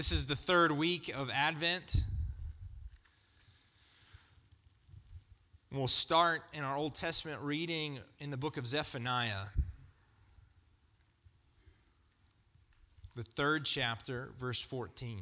This 0.00 0.12
is 0.12 0.24
the 0.24 0.34
third 0.34 0.72
week 0.72 1.12
of 1.14 1.28
Advent. 1.28 1.94
We'll 5.70 5.88
start 5.88 6.40
in 6.54 6.64
our 6.64 6.74
Old 6.74 6.94
Testament 6.94 7.42
reading 7.42 7.98
in 8.18 8.30
the 8.30 8.38
book 8.38 8.56
of 8.56 8.66
Zephaniah, 8.66 9.48
the 13.14 13.24
third 13.24 13.66
chapter, 13.66 14.30
verse 14.38 14.62
14. 14.62 15.20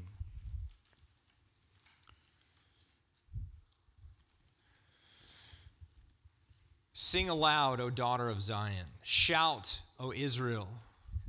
Sing 6.93 7.29
aloud, 7.29 7.81
O 7.81 7.91
daughter 7.91 8.29
of 8.29 8.41
Zion. 8.41 8.87
Shout, 9.03 9.81
O 9.99 10.13
Israel. 10.13 10.69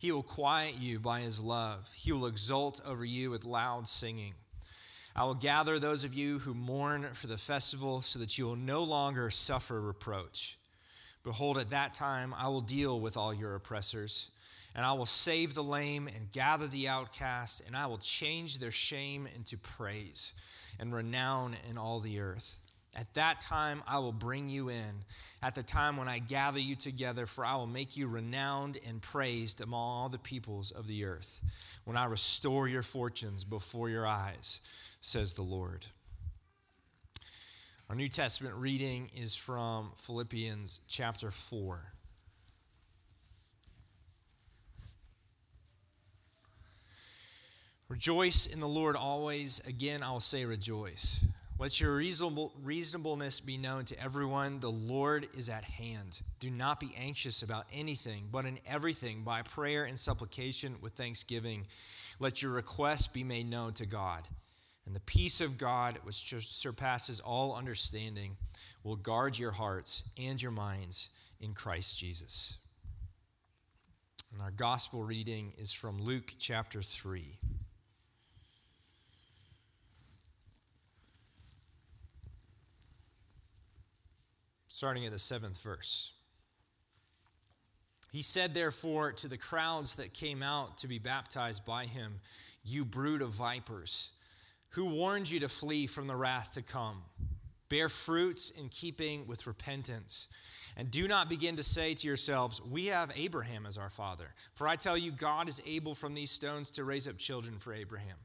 He 0.00 0.12
will 0.12 0.22
quiet 0.22 0.76
you 0.80 0.98
by 0.98 1.20
his 1.20 1.40
love. 1.40 1.92
He 1.94 2.10
will 2.10 2.24
exult 2.24 2.80
over 2.86 3.04
you 3.04 3.30
with 3.30 3.44
loud 3.44 3.86
singing. 3.86 4.32
I 5.14 5.24
will 5.24 5.34
gather 5.34 5.78
those 5.78 6.04
of 6.04 6.14
you 6.14 6.38
who 6.38 6.54
mourn 6.54 7.06
for 7.12 7.26
the 7.26 7.36
festival 7.36 8.00
so 8.00 8.18
that 8.18 8.38
you 8.38 8.46
will 8.46 8.56
no 8.56 8.82
longer 8.82 9.28
suffer 9.28 9.78
reproach. 9.78 10.56
Behold, 11.22 11.58
at 11.58 11.68
that 11.68 11.92
time 11.92 12.32
I 12.34 12.48
will 12.48 12.62
deal 12.62 12.98
with 12.98 13.18
all 13.18 13.34
your 13.34 13.54
oppressors, 13.54 14.30
and 14.74 14.86
I 14.86 14.94
will 14.94 15.04
save 15.04 15.52
the 15.52 15.62
lame 15.62 16.08
and 16.08 16.32
gather 16.32 16.66
the 16.66 16.88
outcast, 16.88 17.62
and 17.66 17.76
I 17.76 17.84
will 17.84 17.98
change 17.98 18.58
their 18.58 18.70
shame 18.70 19.28
into 19.36 19.58
praise 19.58 20.32
and 20.78 20.94
renown 20.94 21.56
in 21.68 21.76
all 21.76 22.00
the 22.00 22.20
earth. 22.20 22.59
At 22.96 23.14
that 23.14 23.40
time 23.40 23.82
I 23.86 23.98
will 24.00 24.12
bring 24.12 24.48
you 24.48 24.68
in, 24.68 25.04
at 25.42 25.54
the 25.54 25.62
time 25.62 25.96
when 25.96 26.08
I 26.08 26.18
gather 26.18 26.58
you 26.58 26.74
together, 26.74 27.24
for 27.24 27.44
I 27.44 27.54
will 27.54 27.68
make 27.68 27.96
you 27.96 28.08
renowned 28.08 28.78
and 28.86 29.00
praised 29.00 29.60
among 29.60 29.80
all 29.80 30.08
the 30.08 30.18
peoples 30.18 30.70
of 30.70 30.86
the 30.86 31.04
earth, 31.04 31.40
when 31.84 31.96
I 31.96 32.06
restore 32.06 32.66
your 32.66 32.82
fortunes 32.82 33.44
before 33.44 33.88
your 33.88 34.06
eyes, 34.06 34.60
says 35.00 35.34
the 35.34 35.42
Lord. 35.42 35.86
Our 37.88 37.96
New 37.96 38.08
Testament 38.08 38.54
reading 38.56 39.10
is 39.16 39.34
from 39.34 39.92
Philippians 39.96 40.80
chapter 40.88 41.30
4. 41.30 41.92
Rejoice 47.88 48.46
in 48.46 48.60
the 48.60 48.68
Lord 48.68 48.94
always. 48.94 49.60
Again, 49.66 50.04
I 50.04 50.12
will 50.12 50.20
say 50.20 50.44
rejoice. 50.44 51.24
Let 51.60 51.78
your 51.78 51.94
reasonable, 51.96 52.54
reasonableness 52.62 53.40
be 53.40 53.58
known 53.58 53.84
to 53.84 54.02
everyone. 54.02 54.60
The 54.60 54.70
Lord 54.70 55.28
is 55.36 55.50
at 55.50 55.64
hand. 55.64 56.22
Do 56.38 56.48
not 56.48 56.80
be 56.80 56.94
anxious 56.98 57.42
about 57.42 57.66
anything, 57.70 58.28
but 58.32 58.46
in 58.46 58.58
everything, 58.66 59.24
by 59.24 59.42
prayer 59.42 59.84
and 59.84 59.98
supplication 59.98 60.76
with 60.80 60.94
thanksgiving, 60.94 61.66
let 62.18 62.40
your 62.40 62.52
requests 62.52 63.08
be 63.08 63.24
made 63.24 63.50
known 63.50 63.74
to 63.74 63.84
God. 63.84 64.26
And 64.86 64.96
the 64.96 65.00
peace 65.00 65.42
of 65.42 65.58
God, 65.58 65.98
which 66.02 66.34
surpasses 66.48 67.20
all 67.20 67.54
understanding, 67.54 68.38
will 68.82 68.96
guard 68.96 69.38
your 69.38 69.52
hearts 69.52 70.04
and 70.18 70.40
your 70.40 70.52
minds 70.52 71.10
in 71.42 71.52
Christ 71.52 71.98
Jesus. 71.98 72.56
And 74.32 74.40
our 74.40 74.50
gospel 74.50 75.02
reading 75.02 75.52
is 75.58 75.74
from 75.74 76.00
Luke 76.00 76.32
chapter 76.38 76.80
3. 76.80 77.36
Starting 84.80 85.04
at 85.04 85.12
the 85.12 85.18
seventh 85.18 85.62
verse. 85.62 86.14
He 88.12 88.22
said, 88.22 88.54
therefore, 88.54 89.12
to 89.12 89.28
the 89.28 89.36
crowds 89.36 89.96
that 89.96 90.14
came 90.14 90.42
out 90.42 90.78
to 90.78 90.88
be 90.88 90.98
baptized 90.98 91.66
by 91.66 91.84
him, 91.84 92.18
You 92.64 92.86
brood 92.86 93.20
of 93.20 93.28
vipers, 93.28 94.12
who 94.70 94.86
warned 94.86 95.30
you 95.30 95.38
to 95.40 95.50
flee 95.50 95.86
from 95.86 96.06
the 96.06 96.16
wrath 96.16 96.54
to 96.54 96.62
come? 96.62 97.02
Bear 97.68 97.90
fruits 97.90 98.48
in 98.58 98.70
keeping 98.70 99.26
with 99.26 99.46
repentance. 99.46 100.28
And 100.78 100.90
do 100.90 101.06
not 101.06 101.28
begin 101.28 101.56
to 101.56 101.62
say 101.62 101.92
to 101.92 102.06
yourselves, 102.06 102.62
We 102.64 102.86
have 102.86 103.12
Abraham 103.14 103.66
as 103.66 103.76
our 103.76 103.90
father. 103.90 104.32
For 104.54 104.66
I 104.66 104.76
tell 104.76 104.96
you, 104.96 105.12
God 105.12 105.46
is 105.46 105.60
able 105.66 105.94
from 105.94 106.14
these 106.14 106.30
stones 106.30 106.70
to 106.70 106.84
raise 106.84 107.06
up 107.06 107.18
children 107.18 107.58
for 107.58 107.74
Abraham. 107.74 108.16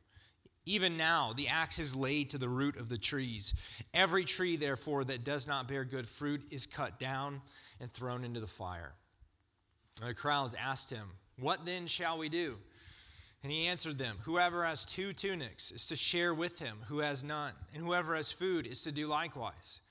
Even 0.66 0.98
now, 0.98 1.32
the 1.34 1.48
axe 1.48 1.78
is 1.78 1.96
laid 1.96 2.32
to 2.32 2.38
the 2.38 2.50
root 2.50 2.78
of 2.78 2.90
the 2.90 2.98
trees. 2.98 3.54
Every 3.94 4.24
tree, 4.24 4.56
therefore, 4.56 5.04
that 5.04 5.24
does 5.24 5.48
not 5.48 5.68
bear 5.68 5.86
good 5.86 6.08
fruit 6.08 6.42
is 6.52 6.66
cut 6.66 6.98
down 7.00 7.42
and 7.80 7.92
thrown 7.92 8.24
into 8.24 8.40
the 8.40 8.48
fire. 8.48 8.94
The 10.04 10.14
crowds 10.14 10.56
asked 10.56 10.92
him, 10.92 11.08
What 11.40 11.66
then 11.66 11.86
shall 11.86 12.18
we 12.18 12.30
do? 12.30 12.58
And 13.44 13.52
he 13.52 13.68
answered 13.68 14.00
them, 14.00 14.18
Whoever 14.24 14.66
has 14.66 14.86
two 14.86 15.14
tunics 15.14 15.72
is 15.72 15.86
to 15.88 15.96
share 15.96 16.34
with 16.34 16.58
him 16.58 16.80
who 16.88 16.98
has 16.98 17.24
none, 17.24 17.54
and 17.76 17.84
whoever 17.84 18.16
has 18.16 18.32
food 18.32 18.66
is 18.66 18.82
to 18.82 18.92
do 18.92 19.06
likewise. 19.06 19.82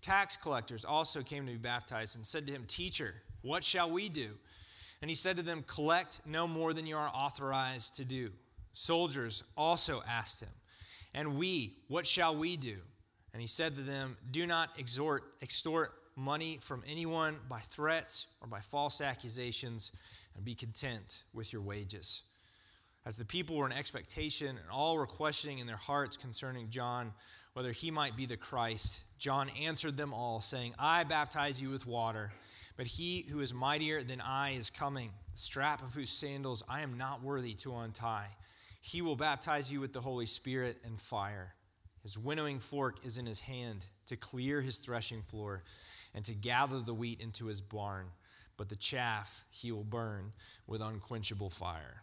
Tax 0.00 0.38
collectors 0.38 0.86
also 0.86 1.22
came 1.22 1.44
to 1.44 1.52
be 1.52 1.58
baptized 1.58 2.16
and 2.16 2.24
said 2.24 2.46
to 2.46 2.52
him, 2.52 2.64
Teacher, 2.66 3.14
what 3.42 3.62
shall 3.62 3.90
we 3.90 4.08
do? 4.08 4.30
And 5.02 5.10
he 5.10 5.14
said 5.14 5.36
to 5.36 5.42
them, 5.42 5.64
Collect 5.66 6.20
no 6.26 6.48
more 6.48 6.72
than 6.72 6.86
you 6.86 6.96
are 6.96 7.10
authorized 7.14 7.96
to 7.96 8.06
do. 8.06 8.30
Soldiers 8.74 9.44
also 9.56 10.02
asked 10.06 10.40
him, 10.40 10.50
And 11.14 11.38
we, 11.38 11.78
what 11.88 12.06
shall 12.06 12.36
we 12.36 12.56
do? 12.56 12.76
And 13.32 13.40
he 13.40 13.46
said 13.46 13.74
to 13.76 13.82
them, 13.82 14.16
Do 14.30 14.46
not 14.46 14.70
exhort, 14.78 15.24
extort 15.40 15.92
money 16.16 16.58
from 16.60 16.82
anyone 16.86 17.36
by 17.48 17.60
threats 17.60 18.26
or 18.40 18.48
by 18.48 18.60
false 18.60 19.00
accusations, 19.00 19.92
and 20.36 20.44
be 20.44 20.54
content 20.54 21.22
with 21.32 21.52
your 21.52 21.62
wages. 21.62 22.22
As 23.06 23.16
the 23.16 23.24
people 23.24 23.56
were 23.56 23.66
in 23.66 23.72
expectation 23.72 24.48
and 24.48 24.70
all 24.72 24.96
were 24.96 25.06
questioning 25.06 25.58
in 25.58 25.66
their 25.66 25.76
hearts 25.76 26.16
concerning 26.16 26.70
John 26.70 27.12
whether 27.52 27.70
he 27.70 27.90
might 27.90 28.16
be 28.16 28.26
the 28.26 28.36
Christ, 28.36 29.02
John 29.18 29.48
answered 29.62 29.96
them 29.96 30.12
all, 30.12 30.40
saying, 30.40 30.74
I 30.76 31.04
baptize 31.04 31.62
you 31.62 31.70
with 31.70 31.86
water, 31.86 32.32
but 32.76 32.88
he 32.88 33.24
who 33.30 33.40
is 33.40 33.54
mightier 33.54 34.02
than 34.02 34.20
I 34.20 34.52
is 34.52 34.70
coming, 34.70 35.10
the 35.30 35.38
strap 35.38 35.80
of 35.82 35.94
whose 35.94 36.10
sandals 36.10 36.64
I 36.68 36.80
am 36.80 36.98
not 36.98 37.22
worthy 37.22 37.54
to 37.54 37.76
untie. 37.76 38.26
He 38.86 39.00
will 39.00 39.16
baptize 39.16 39.72
you 39.72 39.80
with 39.80 39.94
the 39.94 40.02
Holy 40.02 40.26
Spirit 40.26 40.76
and 40.84 41.00
fire. 41.00 41.54
His 42.02 42.18
winnowing 42.18 42.58
fork 42.58 42.98
is 43.02 43.16
in 43.16 43.24
his 43.24 43.40
hand 43.40 43.86
to 44.08 44.14
clear 44.14 44.60
his 44.60 44.76
threshing 44.76 45.22
floor 45.22 45.62
and 46.14 46.22
to 46.26 46.34
gather 46.34 46.78
the 46.80 46.92
wheat 46.92 47.22
into 47.22 47.46
his 47.46 47.62
barn, 47.62 48.08
but 48.58 48.68
the 48.68 48.76
chaff 48.76 49.46
he 49.48 49.72
will 49.72 49.84
burn 49.84 50.34
with 50.66 50.82
unquenchable 50.82 51.48
fire. 51.48 52.02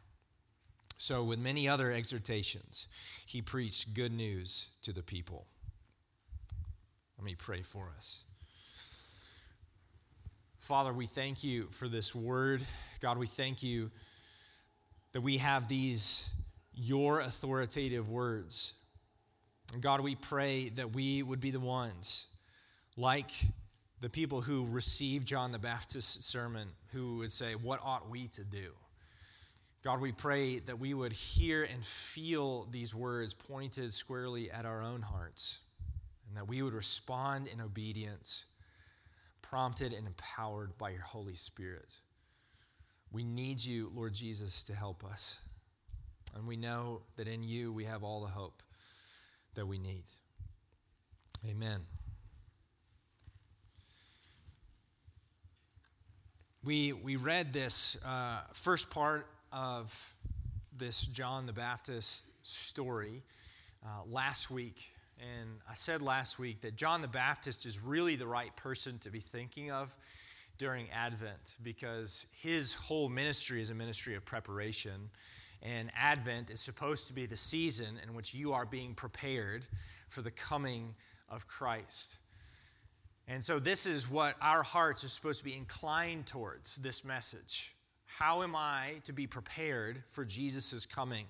So, 0.98 1.24
with 1.24 1.38
many 1.38 1.70
other 1.70 1.92
exhortations, 1.92 2.88
he 3.28 3.44
preached 3.44 3.94
good 3.94 4.12
news 4.12 4.72
to 4.82 4.92
the 4.92 5.04
people. 5.04 5.46
Let 7.20 7.26
me 7.26 7.36
pray 7.36 7.62
for 7.62 7.92
us. 7.96 8.24
Father, 10.58 10.92
we 10.92 11.06
thank 11.06 11.44
you 11.44 11.68
for 11.70 11.88
this 11.88 12.16
word. 12.16 12.64
God, 13.02 13.20
we 13.20 13.28
thank 13.28 13.62
you 13.62 13.92
that 15.12 15.22
we 15.22 15.38
have 15.38 15.68
these 15.68 16.28
your 16.74 17.20
authoritative 17.20 18.10
words. 18.10 18.74
God, 19.80 20.02
we 20.02 20.16
pray 20.16 20.70
that 20.70 20.94
we 20.94 21.24
would 21.24 21.40
be 21.40 21.52
the 21.52 21.60
ones, 21.60 22.28
like 22.98 23.32
the 24.02 24.10
people 24.10 24.42
who 24.42 24.66
received 24.66 25.28
John 25.28 25.52
the 25.52 25.60
Baptist's 25.60 26.26
sermon, 26.26 26.68
who 26.92 27.18
would 27.20 27.32
say, 27.32 27.54
What 27.54 27.80
ought 27.84 28.10
we 28.10 28.28
to 28.28 28.44
do? 28.44 28.72
God, 29.84 30.00
we 30.00 30.12
pray 30.12 30.60
that 30.60 30.80
we 30.80 30.94
would 30.94 31.14
hear 31.14 31.64
and 31.64 31.84
feel 31.84 32.66
these 32.66 32.94
words 32.94 33.34
pointed 33.34 33.94
squarely 33.94 34.52
at 34.52 34.66
our 34.66 34.84
own 34.84 35.02
hearts, 35.02 35.60
and 36.28 36.38
that 36.38 36.48
we 36.48 36.62
would 36.62 36.74
respond 36.74 37.48
in 37.48 37.62
obedience, 37.62 38.46
prompted 39.42 39.94
and 39.94 40.06
empowered 40.06 40.78
by 40.78 40.92
your 40.92 41.02
Holy 41.02 41.34
Spirit. 41.34 42.00
We 43.12 43.24
need 43.24 43.64
you, 43.64 43.92
Lord 43.94 44.14
Jesus, 44.14 44.64
to 44.66 44.74
help 44.74 45.04
us. 45.04 45.42
And 46.36 46.48
we 46.48 46.56
know 46.56 47.02
that 47.18 47.28
in 47.28 47.44
you 47.44 47.72
we 47.72 47.86
have 47.86 48.04
all 48.04 48.22
the 48.22 48.28
hope 48.30 48.64
that 49.56 49.66
we 49.66 49.78
need. 49.78 50.04
Amen. 51.50 51.82
We, 56.64 56.94
we 56.94 57.16
read 57.16 57.54
this 57.54 57.98
uh, 58.06 58.42
first 58.54 58.92
part 58.92 59.26
of 59.52 60.14
this 60.78 61.02
John 61.08 61.48
the 61.48 61.54
Baptist 61.54 62.30
story 62.46 63.24
uh, 63.84 63.88
last 64.08 64.52
week. 64.52 64.92
And 65.20 65.50
I 65.70 65.74
said 65.74 66.02
last 66.02 66.40
week 66.40 66.62
that 66.62 66.76
John 66.76 67.02
the 67.02 67.08
Baptist 67.08 67.66
is 67.66 67.80
really 67.80 68.16
the 68.16 68.28
right 68.28 68.56
person 68.56 69.00
to 69.00 69.10
be 69.10 69.20
thinking 69.20 69.72
of 69.72 69.96
during 70.58 70.88
Advent 70.92 71.56
because 71.64 72.28
his 72.32 72.74
whole 72.74 73.10
ministry 73.10 73.62
is 73.62 73.72
a 73.72 73.76
ministry 73.76 74.16
of 74.16 74.24
preparation. 74.24 75.10
And 75.62 75.92
Advent 75.96 76.50
is 76.50 76.60
supposed 76.60 77.08
to 77.08 77.14
be 77.14 77.26
the 77.26 77.38
season 77.38 78.00
in 78.04 78.14
which 78.14 78.34
you 78.34 78.54
are 78.54 78.66
being 78.66 78.96
prepared 78.96 79.68
for 80.10 80.22
the 80.22 80.32
coming 80.32 80.96
of 81.30 81.48
Christ. 81.48 82.18
And 83.28 83.44
so, 83.44 83.60
this 83.60 83.86
is 83.86 84.10
what 84.10 84.36
our 84.42 84.64
hearts 84.64 85.04
are 85.04 85.08
supposed 85.08 85.40
to 85.40 85.46
be 85.46 85.56
inclined 85.56 86.26
towards 86.26 86.78
this 86.78 87.06
message. 87.06 87.76
How 88.06 88.42
am 88.42 88.56
I 88.56 88.96
to 89.06 89.14
be 89.14 89.28
prepared 89.28 90.04
for 90.08 90.26
Jesus' 90.26 90.86
coming? 90.86 91.26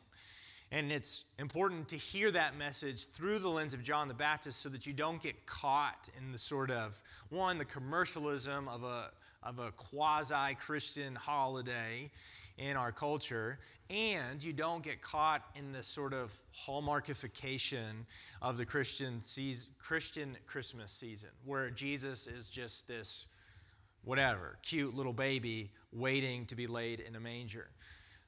And 0.71 0.91
it's 0.91 1.25
important 1.37 1.89
to 1.89 1.97
hear 1.97 2.31
that 2.31 2.57
message 2.57 3.07
through 3.07 3.39
the 3.39 3.49
lens 3.49 3.73
of 3.73 3.83
John 3.83 4.07
the 4.07 4.13
Baptist 4.13 4.61
so 4.61 4.69
that 4.69 4.87
you 4.87 4.93
don't 4.93 5.21
get 5.21 5.45
caught 5.45 6.09
in 6.17 6.31
the 6.31 6.37
sort 6.37 6.71
of, 6.71 7.01
one, 7.29 7.57
the 7.57 7.65
commercialism 7.65 8.69
of 8.69 8.83
a 8.83 9.11
of 9.43 9.59
a 9.59 9.71
quasi 9.71 10.55
Christian 10.59 11.15
holiday 11.15 12.11
in 12.57 12.77
our 12.77 12.91
culture, 12.91 13.59
and 13.89 14.43
you 14.43 14.53
don't 14.53 14.83
get 14.83 15.01
caught 15.01 15.43
in 15.55 15.71
the 15.71 15.83
sort 15.83 16.13
of 16.13 16.33
hallmarkification 16.55 18.05
of 18.41 18.57
the 18.57 18.65
Christian 18.65 19.21
season, 19.21 19.73
Christian 19.79 20.37
Christmas 20.45 20.91
season, 20.91 21.29
where 21.45 21.69
Jesus 21.69 22.27
is 22.27 22.49
just 22.49 22.87
this 22.87 23.25
whatever 24.03 24.57
cute 24.63 24.95
little 24.95 25.13
baby 25.13 25.71
waiting 25.91 26.45
to 26.47 26.55
be 26.55 26.67
laid 26.67 26.99
in 26.99 27.15
a 27.15 27.19
manger. 27.19 27.67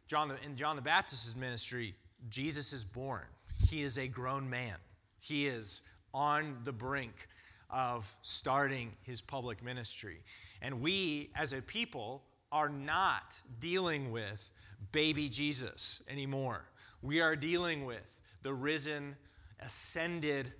John 0.08 0.32
in 0.46 0.56
John 0.56 0.76
the 0.76 0.82
Baptist's 0.82 1.36
ministry, 1.36 1.96
Jesus 2.30 2.74
is 2.74 2.84
born. 2.84 3.24
He 3.70 3.84
is 3.84 3.98
a 3.98 4.08
grown 4.08 4.50
man. 4.50 4.76
He 5.20 5.48
is 5.48 5.82
on 6.14 6.58
the 6.64 6.74
brink 6.74 7.28
of 7.70 8.18
starting 8.22 8.92
his 9.02 9.22
public 9.22 9.64
ministry. 9.64 10.18
And 10.62 10.82
we, 10.82 11.32
as 11.36 11.54
a 11.54 11.62
people, 11.62 12.22
are 12.54 12.70
not 12.70 13.42
dealing 13.60 14.12
with 14.12 14.52
baby 14.92 15.28
Jesus 15.28 16.04
anymore. 16.08 16.64
We 17.02 17.20
are 17.20 17.36
dealing 17.36 17.84
with 17.84 18.22
the 18.44 18.54
risen, 18.54 19.16
ascended, 19.60 20.54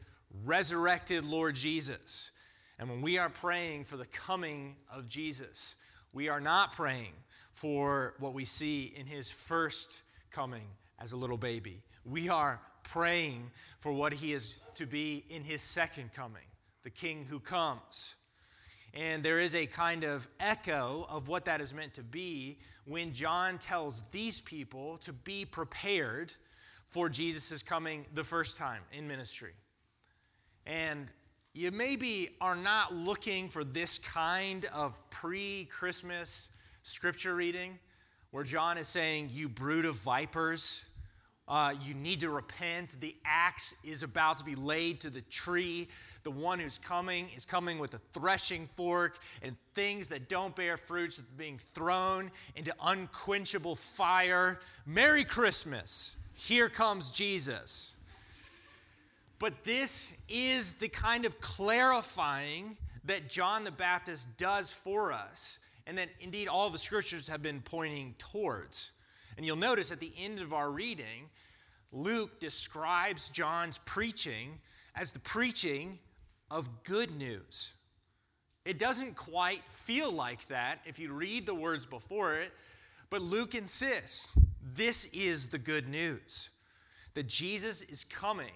resurrected 0.44 1.24
Lord 1.24 1.54
Jesus. 1.54 2.32
And 2.80 2.90
when 2.90 3.02
we 3.04 3.20
are 3.20 3.30
praying 3.30 3.84
for 3.84 3.96
the 3.96 4.08
coming 4.08 4.76
of 4.92 5.08
Jesus, 5.08 5.76
we 6.14 6.30
are 6.30 6.42
not 6.42 6.72
praying 6.72 7.14
for 7.54 8.16
what 8.18 8.34
we 8.34 8.44
see 8.44 8.92
in 8.98 9.06
his 9.06 9.30
first 9.30 10.02
coming 10.32 10.66
as 11.00 11.12
a 11.12 11.18
little 11.18 11.38
baby. 11.38 11.84
We 12.06 12.28
are 12.28 12.60
praying 12.84 13.52
for 13.78 13.94
what 13.94 14.14
he 14.14 14.34
is 14.34 14.60
to 14.76 14.88
be 14.88 15.24
in 15.30 15.44
his 15.44 15.62
second 15.62 16.12
coming, 16.14 16.42
the 16.82 16.90
king 16.90 17.24
who 17.30 17.40
comes. 17.40 18.16
And 18.94 19.24
there 19.24 19.40
is 19.40 19.56
a 19.56 19.66
kind 19.66 20.04
of 20.04 20.28
echo 20.40 21.08
of 21.10 21.28
what 21.28 21.46
that 21.46 21.62
is 21.62 21.74
meant 21.74 21.96
to 21.96 22.04
be 22.04 22.60
when 22.86 23.12
John 23.12 23.58
tells 23.58 24.04
these 24.12 24.40
people 24.40 24.98
to 24.98 25.12
be 25.12 25.46
prepared 25.46 26.34
for 26.90 27.10
Jesus' 27.10 27.64
coming 27.64 28.06
the 28.14 28.24
first 28.24 28.58
time 28.58 28.82
in 28.92 29.08
ministry. 29.08 29.54
And 30.68 31.08
you 31.56 31.72
maybe 31.72 32.30
are 32.40 32.56
not 32.56 32.94
looking 32.94 33.50
for 33.50 33.64
this 33.64 33.98
kind 33.98 34.66
of 34.74 35.00
pre 35.10 35.66
Christmas 35.66 36.50
scripture 36.84 37.36
reading 37.36 37.80
where 38.32 38.44
John 38.44 38.78
is 38.78 38.88
saying, 38.88 39.30
You 39.32 39.50
brood 39.50 39.86
of 39.86 39.96
vipers, 39.96 40.86
uh, 41.48 41.74
you 41.82 41.94
need 41.94 42.22
to 42.22 42.30
repent. 42.30 42.98
The 43.00 43.16
axe 43.26 43.76
is 43.84 44.04
about 44.04 44.38
to 44.38 44.46
be 44.46 44.56
laid 44.56 45.02
to 45.02 45.10
the 45.10 45.22
tree. 45.22 45.88
The 46.24 46.32
one 46.32 46.60
who's 46.60 46.78
coming 46.78 47.28
is 47.36 47.46
coming 47.46 47.80
with 47.80 47.94
a 47.94 48.02
threshing 48.14 48.70
fork, 48.76 49.20
and 49.42 49.56
things 49.74 50.08
that 50.08 50.30
don't 50.30 50.56
bear 50.56 50.78
fruits 50.78 51.20
are 51.20 51.24
being 51.38 51.58
thrown 51.58 52.32
into 52.56 52.74
unquenchable 52.82 53.76
fire. 53.76 54.60
Merry 54.86 55.26
Christmas. 55.26 56.18
Here 56.34 56.70
comes 56.70 57.10
Jesus. 57.10 57.98
But 59.38 59.66
this 59.66 60.16
is 60.30 60.74
the 60.74 60.88
kind 60.88 61.26
of 61.26 61.42
clarifying 61.42 62.78
that 63.04 63.30
John 63.30 63.66
the 63.66 63.72
Baptist 63.72 64.38
does 64.38 64.72
for 64.72 65.12
us, 65.12 65.60
and 65.86 65.98
that 65.98 66.08
indeed 66.22 66.48
all 66.48 66.70
the 66.70 66.78
scriptures 66.78 67.28
have 67.28 67.42
been 67.42 67.60
pointing 67.60 68.16
towards. 68.18 68.94
And 69.38 69.46
you'll 69.46 69.56
notice 69.56 69.92
at 69.92 70.00
the 70.00 70.12
end 70.18 70.40
of 70.40 70.54
our 70.54 70.72
reading, 70.72 71.30
Luke 71.92 72.40
describes 72.40 73.30
John's 73.30 73.78
preaching 73.80 74.60
as 74.96 75.12
the 75.12 75.20
preaching 75.20 76.00
of 76.52 76.70
good 76.84 77.16
news. 77.18 77.76
It 78.66 78.80
doesn't 78.80 79.16
quite 79.16 79.64
feel 79.68 80.12
like 80.12 80.48
that 80.48 80.80
if 80.86 81.00
you 81.00 81.12
read 81.12 81.46
the 81.46 81.56
words 81.56 81.86
before 81.86 82.36
it, 82.36 82.52
but 83.10 83.22
Luke 83.22 83.56
insists 83.56 84.30
this 84.76 85.06
is 85.14 85.48
the 85.48 85.58
good 85.58 85.88
news 85.90 86.50
that 87.14 87.28
Jesus 87.28 87.82
is 87.84 88.04
coming 88.04 88.54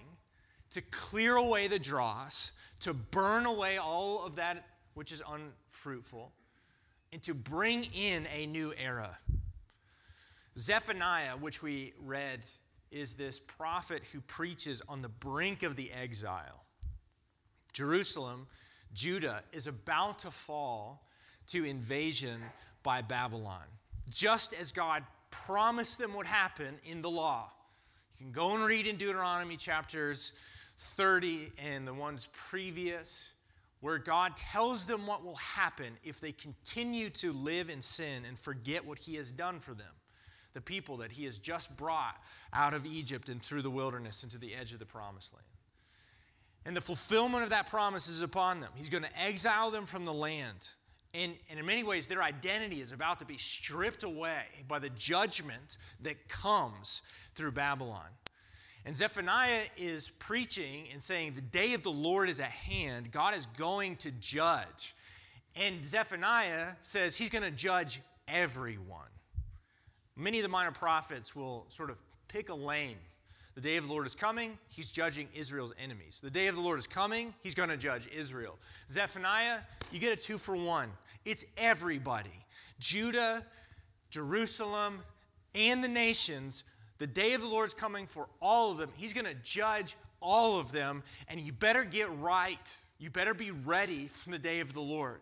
to 0.70 0.80
clear 0.90 1.36
away 1.36 1.68
the 1.68 1.78
dross, 1.78 2.52
to 2.80 2.92
burn 2.92 3.46
away 3.46 3.76
all 3.78 4.24
of 4.26 4.36
that 4.36 4.64
which 4.94 5.12
is 5.12 5.22
unfruitful, 5.30 6.32
and 7.12 7.22
to 7.22 7.34
bring 7.34 7.84
in 7.94 8.26
a 8.34 8.46
new 8.46 8.72
era. 8.82 9.16
Zephaniah, 10.58 11.36
which 11.36 11.62
we 11.62 11.92
read, 12.04 12.40
is 12.90 13.14
this 13.14 13.38
prophet 13.38 14.02
who 14.12 14.20
preaches 14.22 14.82
on 14.88 15.02
the 15.02 15.08
brink 15.08 15.62
of 15.62 15.76
the 15.76 15.92
exile. 15.92 16.64
Jerusalem, 17.72 18.48
Judah, 18.92 19.42
is 19.52 19.68
about 19.68 20.18
to 20.20 20.30
fall 20.32 21.06
to 21.48 21.64
invasion 21.64 22.40
by 22.82 23.02
Babylon, 23.02 23.62
just 24.10 24.52
as 24.58 24.72
God 24.72 25.04
promised 25.30 25.98
them 25.98 26.14
would 26.14 26.26
happen 26.26 26.74
in 26.84 27.02
the 27.02 27.10
law. 27.10 27.50
You 28.18 28.24
can 28.24 28.32
go 28.32 28.54
and 28.54 28.64
read 28.64 28.88
in 28.88 28.96
Deuteronomy 28.96 29.56
chapters 29.56 30.32
30 30.76 31.52
and 31.58 31.86
the 31.86 31.94
ones 31.94 32.28
previous, 32.32 33.34
where 33.80 33.98
God 33.98 34.36
tells 34.36 34.86
them 34.86 35.06
what 35.06 35.24
will 35.24 35.36
happen 35.36 35.92
if 36.02 36.20
they 36.20 36.32
continue 36.32 37.10
to 37.10 37.32
live 37.32 37.70
in 37.70 37.80
sin 37.80 38.24
and 38.26 38.36
forget 38.36 38.84
what 38.84 38.98
He 38.98 39.14
has 39.14 39.30
done 39.30 39.60
for 39.60 39.74
them. 39.74 39.86
The 40.54 40.60
people 40.60 40.98
that 40.98 41.12
He 41.12 41.24
has 41.24 41.38
just 41.38 41.76
brought 41.76 42.16
out 42.52 42.74
of 42.74 42.86
Egypt 42.86 43.28
and 43.28 43.40
through 43.42 43.62
the 43.62 43.70
wilderness 43.70 44.24
into 44.24 44.38
the 44.38 44.54
edge 44.54 44.72
of 44.72 44.78
the 44.78 44.86
promised 44.86 45.32
land. 45.32 45.44
And 46.64 46.76
the 46.76 46.80
fulfillment 46.80 47.44
of 47.44 47.50
that 47.50 47.68
promise 47.68 48.08
is 48.08 48.22
upon 48.22 48.60
them. 48.60 48.70
He's 48.76 48.90
going 48.90 49.04
to 49.04 49.22
exile 49.22 49.70
them 49.70 49.86
from 49.86 50.04
the 50.04 50.12
land. 50.12 50.68
And, 51.14 51.32
and 51.48 51.58
in 51.58 51.64
many 51.64 51.84
ways, 51.84 52.06
their 52.06 52.22
identity 52.22 52.80
is 52.80 52.92
about 52.92 53.18
to 53.20 53.24
be 53.24 53.38
stripped 53.38 54.02
away 54.02 54.42
by 54.66 54.78
the 54.78 54.90
judgment 54.90 55.78
that 56.02 56.28
comes 56.28 57.02
through 57.34 57.52
Babylon. 57.52 58.06
And 58.84 58.96
Zephaniah 58.96 59.62
is 59.76 60.10
preaching 60.10 60.86
and 60.92 61.02
saying, 61.02 61.34
The 61.34 61.40
day 61.40 61.74
of 61.74 61.82
the 61.82 61.90
Lord 61.90 62.28
is 62.28 62.40
at 62.40 62.50
hand. 62.50 63.10
God 63.10 63.34
is 63.34 63.46
going 63.46 63.96
to 63.96 64.10
judge. 64.12 64.94
And 65.56 65.84
Zephaniah 65.84 66.68
says 66.80 67.16
he's 67.16 67.30
going 67.30 67.44
to 67.44 67.50
judge 67.50 68.00
everyone. 68.28 69.08
Many 70.18 70.38
of 70.38 70.42
the 70.42 70.48
minor 70.48 70.72
prophets 70.72 71.36
will 71.36 71.64
sort 71.68 71.90
of 71.90 72.00
pick 72.26 72.48
a 72.48 72.54
lane. 72.54 72.96
The 73.54 73.60
day 73.60 73.76
of 73.76 73.86
the 73.86 73.92
Lord 73.92 74.04
is 74.04 74.14
coming, 74.14 74.58
he's 74.68 74.90
judging 74.90 75.28
Israel's 75.34 75.72
enemies. 75.82 76.20
The 76.22 76.30
day 76.30 76.48
of 76.48 76.56
the 76.56 76.60
Lord 76.60 76.78
is 76.78 76.86
coming, 76.86 77.32
he's 77.42 77.54
going 77.54 77.68
to 77.68 77.76
judge 77.76 78.08
Israel. 78.14 78.58
Zephaniah, 78.90 79.58
you 79.92 79.98
get 79.98 80.12
a 80.12 80.20
two 80.20 80.38
for 80.38 80.56
one. 80.56 80.90
It's 81.24 81.44
everybody 81.56 82.30
Judah, 82.80 83.44
Jerusalem, 84.10 85.00
and 85.54 85.82
the 85.82 85.88
nations 85.88 86.64
the 86.98 87.06
day 87.06 87.32
of 87.34 87.40
the 87.40 87.48
Lord 87.48 87.68
is 87.68 87.74
coming 87.74 88.06
for 88.06 88.28
all 88.42 88.72
of 88.72 88.78
them. 88.78 88.90
He's 88.96 89.12
going 89.12 89.24
to 89.24 89.34
judge 89.44 89.96
all 90.20 90.58
of 90.58 90.72
them, 90.72 91.04
and 91.28 91.40
you 91.40 91.52
better 91.52 91.84
get 91.84 92.08
right. 92.18 92.76
You 92.98 93.10
better 93.10 93.34
be 93.34 93.52
ready 93.52 94.08
from 94.08 94.32
the 94.32 94.38
day 94.38 94.58
of 94.58 94.72
the 94.72 94.80
Lord. 94.80 95.20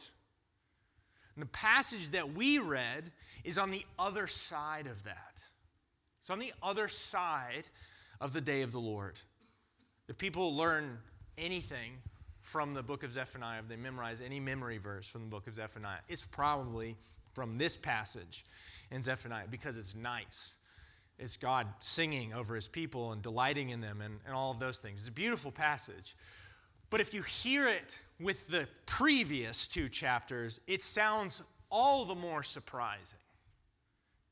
And 1.37 1.43
the 1.43 1.50
passage 1.50 2.11
that 2.11 2.33
we 2.35 2.59
read 2.59 3.12
is 3.45 3.59
on 3.59 3.71
the 3.71 3.85
other 3.99 4.26
side 4.26 4.87
of 4.87 5.05
that. 5.05 5.43
It's 6.19 6.31
on 6.31 6.38
the 6.38 6.52
other 6.62 6.88
side 6.88 7.69
of 8.21 8.33
the 8.33 8.40
day 8.40 8.62
of 8.62 8.73
the 8.73 8.81
Lord. 8.81 9.21
If 10.09 10.16
people 10.16 10.57
learn 10.57 10.99
anything 11.37 11.93
from 12.40 12.75
the 12.75 12.83
book 12.83 13.02
of 13.02 13.12
Zephaniah, 13.12 13.61
if 13.61 13.69
they 13.69 13.76
memorize 13.76 14.23
any 14.23 14.40
memory 14.40 14.78
verse 14.78 15.07
from 15.07 15.23
the 15.23 15.28
book 15.28 15.47
of 15.47 15.55
Zephaniah, 15.55 15.99
it's 16.09 16.25
probably 16.25 16.97
from 17.35 17.59
this 17.59 17.76
passage 17.76 18.45
in 18.90 19.02
Zephaniah 19.02 19.47
because 19.50 19.76
it's 19.76 19.95
nice. 19.95 20.57
It's 21.19 21.37
God 21.37 21.66
singing 21.81 22.33
over 22.33 22.55
his 22.55 22.66
people 22.66 23.12
and 23.12 23.21
delighting 23.21 23.71
in 23.71 23.81
them 23.81 24.00
and, 24.00 24.21
and 24.25 24.35
all 24.35 24.50
of 24.50 24.59
those 24.59 24.78
things. 24.78 25.00
It's 25.00 25.09
a 25.09 25.12
beautiful 25.12 25.50
passage. 25.50 26.16
But 26.88 27.00
if 27.00 27.12
you 27.12 27.23
hear 27.23 27.66
it 27.66 27.99
with 28.20 28.49
the 28.49 28.66
previous 28.87 29.66
two 29.66 29.88
chapters, 29.88 30.61
it 30.66 30.82
sounds 30.82 31.42
all 31.70 32.04
the 32.04 32.14
more 32.14 32.42
surprising. 32.42 33.18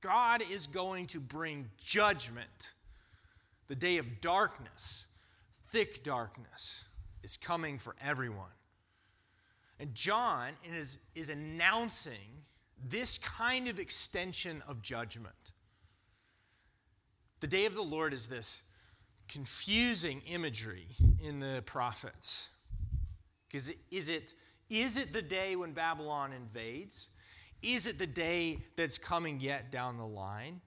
God 0.00 0.43
is 0.50 0.67
going 0.67 1.07
to 1.07 1.21
bring 1.21 1.71
judgment, 1.83 2.73
the 3.69 3.75
day 3.75 3.99
of 3.99 4.21
darkness, 4.21 5.07
thick 5.69 6.03
darkness 6.05 6.88
is 7.23 7.37
coming 7.37 7.79
for 7.79 7.95
everyone. 8.03 8.53
And 9.81 9.95
John 9.95 10.53
is, 10.73 10.99
is 11.14 11.31
announcing 11.31 12.45
this 12.87 13.19
kind 13.19 13.67
of 13.69 13.81
extension 13.81 14.62
of 14.69 14.83
judgment. 14.83 15.53
The 17.41 17.47
day 17.47 17.67
of 17.67 17.75
the 17.75 17.83
Lord 17.83 18.12
is 18.12 18.29
this 18.29 18.62
confusing 19.29 20.23
imagery 20.26 20.87
in 21.23 21.41
the 21.41 21.62
prophets. 21.67 22.50
Because 23.55 23.73
is 23.93 24.09
it, 24.09 24.35
is 24.69 24.97
it 24.97 25.13
the 25.13 25.23
day 25.23 25.55
when 25.55 25.71
Babylon 25.71 26.33
invades? 26.33 27.11
Is 27.63 27.87
it 27.87 28.01
the 28.01 28.07
day 28.07 28.59
that's 28.75 28.99
coming 28.99 29.39
yet 29.39 29.71
down 29.71 29.97
the 29.97 30.05
line? 30.05 30.61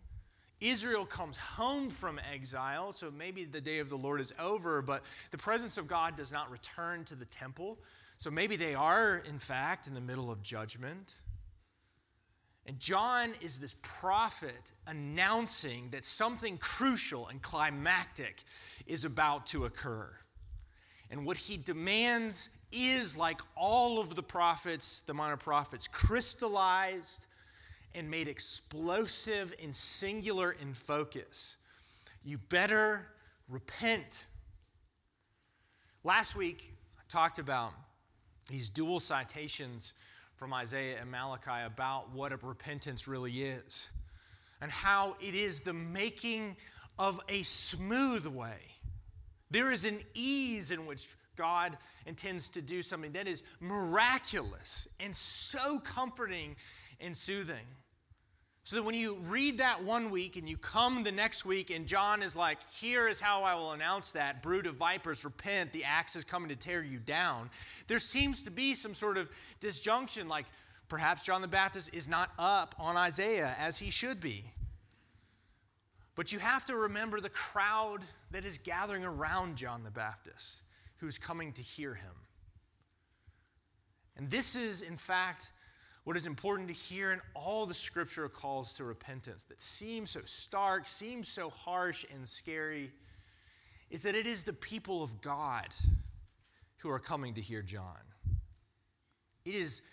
Israel 0.62 1.04
comes 1.04 1.36
home 1.36 1.90
from 1.90 2.18
exile, 2.34 2.94
so 2.94 3.12
maybe 3.12 3.44
the 3.44 3.60
day 3.60 3.80
of 3.80 3.90
the 3.90 3.98
Lord 3.98 4.22
is 4.22 4.34
over, 4.40 4.82
but 4.82 5.04
the 5.32 5.38
presence 5.38 5.78
of 5.78 5.90
God 5.90 6.16
does 6.16 6.32
not 6.32 6.50
return 6.50 7.04
to 7.04 7.16
the 7.16 7.26
temple. 7.26 7.78
So 8.16 8.32
maybe 8.32 8.56
they 8.56 8.74
are, 8.74 9.22
in 9.28 9.38
fact, 9.38 9.88
in 9.88 9.94
the 9.94 10.00
middle 10.00 10.32
of 10.32 10.42
judgment. 10.42 11.16
And 12.68 12.80
John 12.80 13.34
is 13.42 13.60
this 13.60 13.76
prophet 13.82 14.72
announcing 14.88 15.90
that 15.90 16.06
something 16.06 16.58
crucial 16.58 17.28
and 17.28 17.42
climactic 17.42 18.46
is 18.86 19.04
about 19.04 19.46
to 19.48 19.66
occur. 19.66 20.10
And 21.10 21.26
what 21.26 21.38
he 21.38 21.58
demands 21.58 22.50
is, 22.72 23.18
like 23.18 23.40
all 23.56 24.00
of 24.00 24.16
the 24.16 24.24
prophets, 24.24 25.02
the 25.02 25.14
minor 25.14 25.38
prophets, 25.38 25.88
crystallized 25.88 27.28
and 27.96 28.10
made 28.10 28.28
explosive 28.28 29.56
and 29.64 29.74
singular 29.74 30.56
in 30.62 30.74
focus. 30.74 31.58
You 32.24 32.38
better 32.38 33.08
repent. 33.48 34.26
Last 36.04 36.36
week, 36.36 36.74
I 36.98 37.02
talked 37.08 37.40
about 37.40 37.72
these 38.50 38.70
dual 38.70 39.00
citations 39.00 39.94
from 40.36 40.54
Isaiah 40.54 40.98
and 41.02 41.10
Malachi 41.10 41.66
about 41.66 42.12
what 42.14 42.32
a 42.32 42.38
repentance 42.38 43.08
really 43.08 43.42
is 43.42 43.92
and 44.62 44.72
how 44.72 45.16
it 45.20 45.36
is 45.36 45.62
the 45.62 45.74
making 45.74 46.56
of 47.00 47.20
a 47.30 47.44
smooth 47.44 48.28
way. 48.28 48.77
There 49.50 49.72
is 49.72 49.86
an 49.86 50.00
ease 50.14 50.72
in 50.72 50.86
which 50.86 51.16
God 51.36 51.78
intends 52.06 52.50
to 52.50 52.62
do 52.62 52.82
something 52.82 53.12
that 53.14 53.28
is 53.28 53.44
miraculous 53.60 54.88
and 55.00 55.16
so 55.16 55.80
comforting 55.80 56.56
and 57.00 57.16
soothing. 57.16 57.66
So 58.64 58.76
that 58.76 58.84
when 58.84 58.96
you 58.96 59.16
read 59.30 59.60
that 59.60 59.82
one 59.82 60.10
week 60.10 60.36
and 60.36 60.50
you 60.50 60.58
come 60.58 61.04
the 61.04 61.12
next 61.12 61.46
week 61.46 61.70
and 61.70 61.88
John 61.88 62.22
is 62.22 62.36
like, 62.36 62.58
here 62.70 63.08
is 63.08 63.22
how 63.22 63.44
I 63.44 63.56
will 63.56 63.72
announce 63.72 64.12
that 64.12 64.44
brood 64.44 64.66
of 64.66 64.76
vipers, 64.76 65.24
repent, 65.24 65.72
the 65.72 65.86
axe 65.86 66.18
is 66.18 66.26
coming 66.26 66.50
to 66.50 66.56
tear 66.58 66.84
you 66.84 67.00
down. 67.00 67.50
There 67.88 67.98
seems 67.98 68.44
to 68.44 68.52
be 68.52 68.76
some 68.76 68.94
sort 68.94 69.18
of 69.18 69.30
disjunction, 69.62 70.28
like 70.28 70.48
perhaps 70.90 71.24
John 71.24 71.42
the 71.42 71.48
Baptist 71.48 71.94
is 71.94 72.10
not 72.10 72.32
up 72.38 72.76
on 72.78 72.98
Isaiah 72.98 73.56
as 73.58 73.78
he 73.78 73.90
should 73.90 74.20
be. 74.20 74.52
But 76.18 76.34
you 76.34 76.40
have 76.40 76.66
to 76.66 76.76
remember 76.76 77.22
the 77.22 77.30
crowd 77.30 78.00
that 78.32 78.44
is 78.44 78.58
gathering 78.58 79.06
around 79.06 79.56
John 79.56 79.84
the 79.84 79.92
Baptist 79.92 80.64
who's 80.98 81.20
coming 81.20 81.54
to 81.54 81.62
hear 81.62 81.94
him. 81.94 82.12
And 84.18 84.30
this 84.32 84.56
is, 84.56 84.82
in 84.82 84.98
fact, 84.98 85.52
what 86.06 86.18
is 86.18 86.26
important 86.26 86.70
to 86.70 86.74
hear 86.74 87.12
in 87.12 87.22
all 87.36 87.68
the 87.68 87.74
scriptural 87.76 88.30
calls 88.30 88.76
to 88.78 88.84
repentance 88.84 89.44
that 89.44 89.62
seem 89.62 90.08
so 90.08 90.22
stark, 90.26 90.88
seem 90.88 91.24
so 91.24 91.52
harsh 91.52 92.04
and 92.12 92.28
scary, 92.28 92.92
is 93.92 94.02
that 94.02 94.16
it 94.16 94.26
is 94.26 94.42
the 94.42 94.54
people 94.54 95.04
of 95.04 95.22
God 95.22 95.68
who 96.78 96.90
are 96.90 96.98
coming 96.98 97.36
to 97.36 97.42
hear 97.42 97.62
John. 97.62 98.02
It 99.46 99.54
is, 99.54 99.84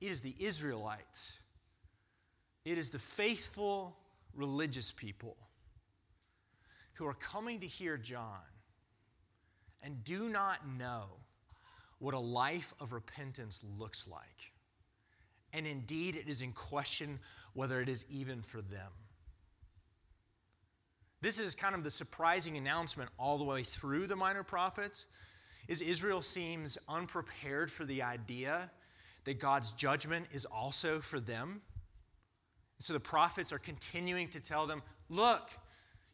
it 0.00 0.06
is 0.06 0.20
the 0.20 0.36
Israelites, 0.38 1.40
it 2.64 2.78
is 2.78 2.90
the 2.90 2.98
faithful 3.00 3.96
religious 4.36 4.92
people 4.92 5.36
who 6.98 7.06
are 7.06 7.14
coming 7.14 7.60
to 7.60 7.66
hear 7.66 7.96
John 7.96 8.42
and 9.82 10.02
do 10.04 10.28
not 10.28 10.68
know 10.68 11.04
what 11.98 12.14
a 12.14 12.18
life 12.18 12.74
of 12.80 12.92
repentance 12.92 13.64
looks 13.78 14.08
like 14.08 14.52
and 15.52 15.66
indeed 15.66 16.16
it 16.16 16.28
is 16.28 16.42
in 16.42 16.52
question 16.52 17.18
whether 17.54 17.80
it 17.80 17.88
is 17.88 18.04
even 18.10 18.42
for 18.42 18.60
them. 18.60 18.92
This 21.20 21.40
is 21.40 21.54
kind 21.54 21.74
of 21.74 21.82
the 21.82 21.90
surprising 21.90 22.56
announcement 22.56 23.10
all 23.18 23.38
the 23.38 23.44
way 23.44 23.62
through 23.62 24.06
the 24.06 24.16
minor 24.16 24.42
prophets 24.42 25.06
is 25.66 25.82
Israel 25.82 26.22
seems 26.22 26.78
unprepared 26.88 27.70
for 27.70 27.84
the 27.84 28.02
idea 28.02 28.70
that 29.24 29.38
God's 29.40 29.72
judgment 29.72 30.26
is 30.32 30.44
also 30.44 31.00
for 31.00 31.18
them. 31.18 31.60
So 32.78 32.92
the 32.92 33.00
prophets 33.00 33.52
are 33.52 33.58
continuing 33.58 34.28
to 34.28 34.40
tell 34.40 34.66
them, 34.66 34.82
look, 35.08 35.50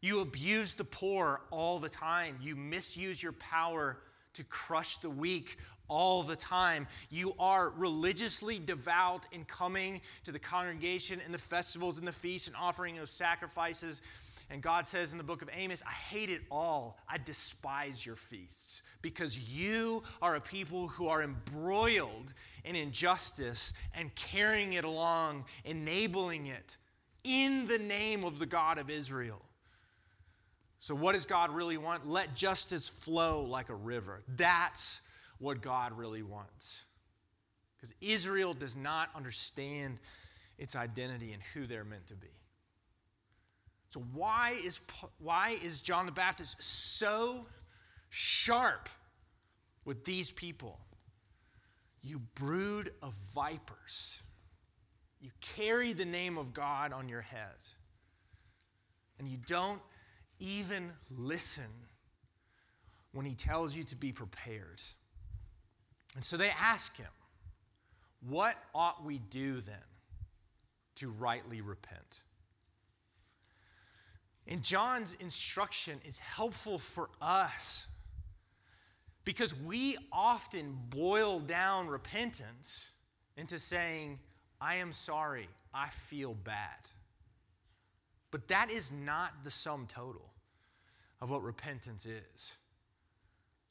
you 0.05 0.21
abuse 0.21 0.75
the 0.75 0.85
poor 0.85 1.41
all 1.51 1.79
the 1.79 1.89
time. 1.89 2.37
You 2.43 2.57
misuse 2.57 3.23
your 3.23 3.33
power 3.33 3.99
to 4.35 4.45
crush 4.45 4.99
the 4.99 5.09
weak 5.09 5.57
all 5.89 6.23
the 6.23 6.37
time. 6.37 6.87
You 7.11 7.35
are 7.39 7.71
religiously 7.71 8.59
devout 8.59 9.27
in 9.33 9.45
coming 9.45 10.03
to 10.25 10.33
the 10.33 10.39
congregation 10.39 11.21
and 11.25 11.33
the 11.33 11.39
festivals 11.39 11.99
and 11.99 12.07
the 12.07 12.13
feasts 12.13 12.49
and 12.49 12.57
offering 12.57 12.97
those 12.97 13.11
sacrifices. 13.11 14.03
And 14.51 14.61
God 14.61 14.87
says 14.87 15.13
in 15.13 15.19
the 15.19 15.25
book 15.25 15.41
of 15.41 15.49
Amos, 15.55 15.83
I 15.87 15.93
hate 15.93 16.29
it 16.29 16.43
all. 16.51 16.99
I 17.09 17.17
despise 17.17 18.05
your 18.05 18.17
feasts 18.17 18.83
because 19.01 19.57
you 19.57 20.03
are 20.21 20.37
a 20.37 20.41
people 20.41 20.87
who 20.87 21.09
are 21.09 21.23
embroiled 21.23 22.35
in 22.65 22.77
injustice 22.77 23.73
and 23.97 24.15
carrying 24.17 24.75
it 24.75 24.85
along, 24.85 25.47
enabling 25.65 26.49
it 26.49 26.77
in 27.25 27.67
the 27.67 27.79
name 27.79 28.23
of 28.23 28.39
the 28.39 28.47
God 28.47 28.77
of 28.77 28.91
Israel. 28.91 29.41
So, 30.85 30.95
what 30.95 31.13
does 31.13 31.25
God 31.25 31.51
really 31.51 31.79
want? 31.79 32.07
Let 32.07 32.35
justice 32.35 32.91
flow 32.91 33.45
like 33.45 33.71
a 33.71 33.75
river. 33.75 34.23
That's 34.37 35.01
what 35.39 35.63
God 35.63 35.97
really 35.97 36.23
wants. 36.23 36.85
Because 37.75 37.95
Israel 38.03 38.53
does 38.53 38.77
not 38.77 39.09
understand 39.17 39.99
its 40.59 40.77
identity 40.77 41.33
and 41.33 41.43
who 41.55 41.67
they're 41.67 41.87
meant 41.87 42.09
to 42.09 42.15
be. 42.15 42.29
So, 43.87 44.05
why 44.13 44.59
is, 44.63 44.79
why 45.17 45.57
is 45.65 45.81
John 45.81 46.05
the 46.05 46.13
Baptist 46.13 46.63
so 46.63 47.47
sharp 48.11 48.91
with 49.87 50.05
these 50.05 50.31
people? 50.31 50.79
You 52.03 52.21
brood 52.35 52.91
of 53.03 53.15
vipers. 53.35 54.23
You 55.23 55.31
carry 55.41 55.95
the 55.95 56.05
name 56.05 56.37
of 56.37 56.53
God 56.53 56.93
on 56.93 57.09
your 57.09 57.23
head. 57.23 57.57
And 59.19 59.27
you 59.27 59.39
don't 59.47 59.81
even 60.45 60.93
listen 61.11 61.71
when 63.13 63.25
he 63.25 63.35
tells 63.35 63.77
you 63.77 63.83
to 63.85 63.97
be 63.97 64.13
prepared. 64.13 64.83
And 66.15 66.25
so 66.25 66.37
they 66.37 66.51
ask 66.51 66.97
him, 66.97 67.11
What 68.29 68.57
ought 68.75 69.05
we 69.05 69.19
do 69.31 69.61
then 69.61 69.77
to 70.97 71.11
rightly 71.11 71.61
repent? 71.61 72.23
And 74.47 74.63
John's 74.63 75.15
instruction 75.15 76.01
is 76.05 76.19
helpful 76.19 76.79
for 76.79 77.09
us 77.23 77.89
because 79.25 79.59
we 79.63 79.97
often 80.13 80.77
boil 80.91 81.41
down 81.41 81.89
repentance 81.89 82.93
into 83.39 83.59
saying, 83.59 84.19
I 84.61 84.77
am 84.77 84.93
sorry, 84.93 85.49
I 85.73 85.89
feel 85.89 86.35
bad. 86.35 86.91
But 88.31 88.49
that 88.49 88.71
is 88.71 88.93
not 88.93 89.33
the 89.45 89.51
sum 89.51 89.87
total 89.89 90.34
of 91.25 91.31
what 91.31 91.43
repentance 91.43 92.05
is. 92.05 92.55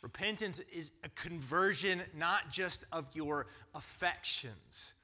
Repentance 0.01 0.59
is 0.73 0.91
a 1.03 1.09
conversion 1.09 2.01
not 2.17 2.49
just 2.49 2.83
of 2.91 3.07
your 3.13 3.45
affections, 3.75 4.95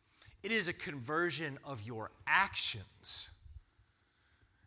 it 0.42 0.52
is 0.52 0.68
a 0.68 0.74
conversion 0.74 1.60
of 1.64 1.84
your 1.84 2.10
actions. 2.26 3.30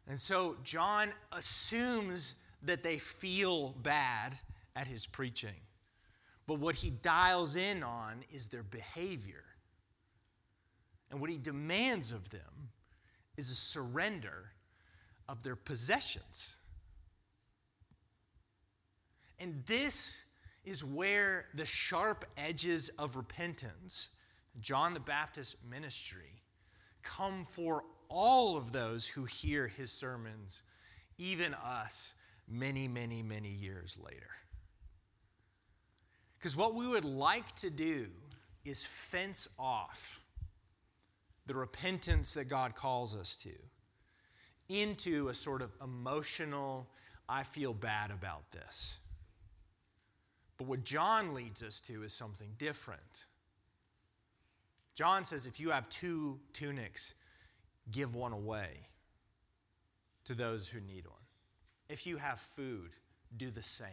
And 0.08 0.20
so 0.20 0.56
John 0.62 1.08
assumes 1.32 2.36
that 2.62 2.84
they 2.84 2.98
feel 2.98 3.70
bad 3.82 4.36
at 4.76 4.86
his 4.86 5.04
preaching. 5.04 5.50
But 6.46 6.60
what 6.60 6.76
he 6.76 6.90
dials 6.90 7.56
in 7.56 7.82
on 7.82 8.22
is 8.32 8.46
their 8.46 8.62
behavior. 8.62 9.42
And 11.10 11.20
what 11.20 11.30
he 11.30 11.36
demands 11.36 12.12
of 12.12 12.30
them 12.30 12.70
is 13.36 13.50
a 13.50 13.56
surrender 13.56 14.52
of 15.28 15.42
their 15.42 15.56
possessions. 15.56 16.58
And 19.42 19.64
this 19.66 20.25
is 20.64 20.84
where 20.84 21.46
the 21.54 21.66
sharp 21.66 22.25
edges 22.37 22.90
of 22.90 23.16
repentance, 23.16 24.11
John 24.61 24.94
the 24.94 25.00
Baptist's 25.00 25.56
ministry, 25.68 26.42
come 27.02 27.44
for 27.44 27.82
all 28.08 28.56
of 28.56 28.70
those 28.70 29.08
who 29.08 29.25
hear 29.25 29.66
his 29.66 29.90
sermons, 29.90 30.62
even 31.18 31.54
us, 31.54 32.14
many, 32.46 32.87
many, 32.87 33.22
many 33.22 33.49
years 33.49 33.99
later. 34.02 34.30
Because 36.38 36.56
what 36.56 36.75
we 36.75 36.87
would 36.87 37.04
like 37.04 37.52
to 37.56 37.70
do 37.70 38.06
is 38.64 38.87
fence 38.87 39.49
off 39.58 40.22
the 41.46 41.54
repentance 41.54 42.34
that 42.34 42.44
God 42.44 42.76
calls 42.76 43.16
us 43.16 43.34
to 43.37 43.50
into 44.68 45.28
a 45.28 45.34
sort 45.34 45.62
of 45.62 45.72
emotional, 45.82 46.88
I 47.28 47.42
feel 47.42 47.75
bad 47.75 48.12
about 48.12 48.50
this. 48.52 48.99
But 50.59 50.66
what 50.66 50.85
John 50.85 51.35
leads 51.35 51.62
us 51.62 51.80
to 51.80 52.02
is 52.02 52.12
something 52.12 52.50
different. 52.59 53.26
John 54.94 55.25
says 55.25 55.47
if 55.47 55.59
you 55.59 55.71
have 55.71 55.88
two 55.88 56.38
tunics, 56.52 57.14
give 57.90 58.14
one 58.14 58.32
away 58.32 58.87
to 60.25 60.35
those 60.35 60.68
who 60.68 60.80
need 60.80 61.06
one. 61.06 61.16
If 61.88 62.06
you 62.06 62.16
have 62.16 62.38
food, 62.38 62.90
do 63.37 63.50
the 63.50 63.62
same. 63.62 63.88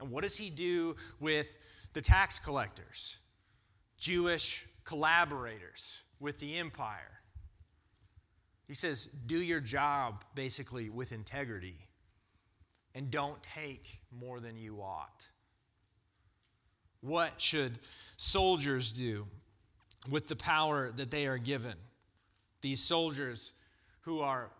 And 0.00 0.10
what 0.10 0.22
does 0.22 0.36
he 0.36 0.48
do 0.48 0.96
with 1.20 1.58
the 1.92 2.00
tax 2.00 2.38
collectors, 2.38 3.18
Jewish 3.98 4.66
collaborators 4.84 6.02
with 6.20 6.38
the 6.38 6.56
empire? 6.56 7.20
He 8.68 8.74
says, 8.74 9.06
do 9.06 9.38
your 9.38 9.60
job 9.60 10.24
basically 10.34 10.90
with 10.90 11.12
integrity 11.12 11.88
and 12.94 13.10
don't 13.10 13.42
take 13.42 14.00
more 14.12 14.40
than 14.40 14.56
you 14.56 14.80
ought. 14.80 15.26
What 17.00 17.40
should 17.40 17.78
soldiers 18.16 18.92
do 18.92 19.26
with 20.10 20.26
the 20.26 20.36
power 20.36 20.90
that 20.92 21.10
they 21.10 21.26
are 21.26 21.38
given? 21.38 21.74
These 22.60 22.80
soldiers 22.80 23.52
who 24.02 24.20
are 24.20 24.50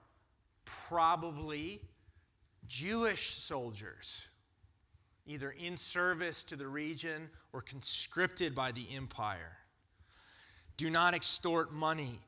probably 0.65 1.81
Jewish 2.67 3.31
soldiers, 3.31 4.29
either 5.27 5.55
in 5.59 5.77
service 5.77 6.45
to 6.45 6.57
the 6.57 6.69
region 6.69 7.31
or 7.53 7.61
conscripted 7.61 8.55
by 8.55 8.73
the 8.73 8.87
empire. 8.95 9.57
Do 10.77 10.91
not 10.91 11.15
extort 11.15 11.73
money 11.73 12.21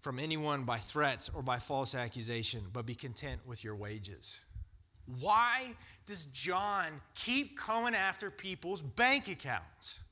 from 0.00 0.20
anyone 0.20 0.62
by 0.62 0.78
threats 0.78 1.28
or 1.34 1.42
by 1.42 1.58
false 1.58 1.94
accusation, 1.94 2.60
but 2.72 2.86
be 2.86 2.94
content 2.94 3.40
with 3.44 3.64
your 3.64 3.74
wages. 3.74 4.40
Why 5.20 5.74
does 6.04 6.26
John 6.26 7.00
keep 7.14 7.58
coming 7.58 7.94
after 7.94 8.30
people's 8.30 8.82
bank 8.82 9.28
accounts? 9.28 10.02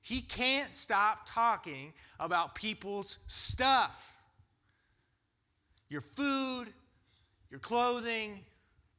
He 0.00 0.20
can't 0.22 0.74
stop 0.74 1.22
talking 1.26 1.92
about 2.18 2.54
people's 2.54 3.18
stuff 3.26 4.16
your 5.88 6.00
food, 6.00 6.66
your 7.50 7.58
clothing, 7.58 8.40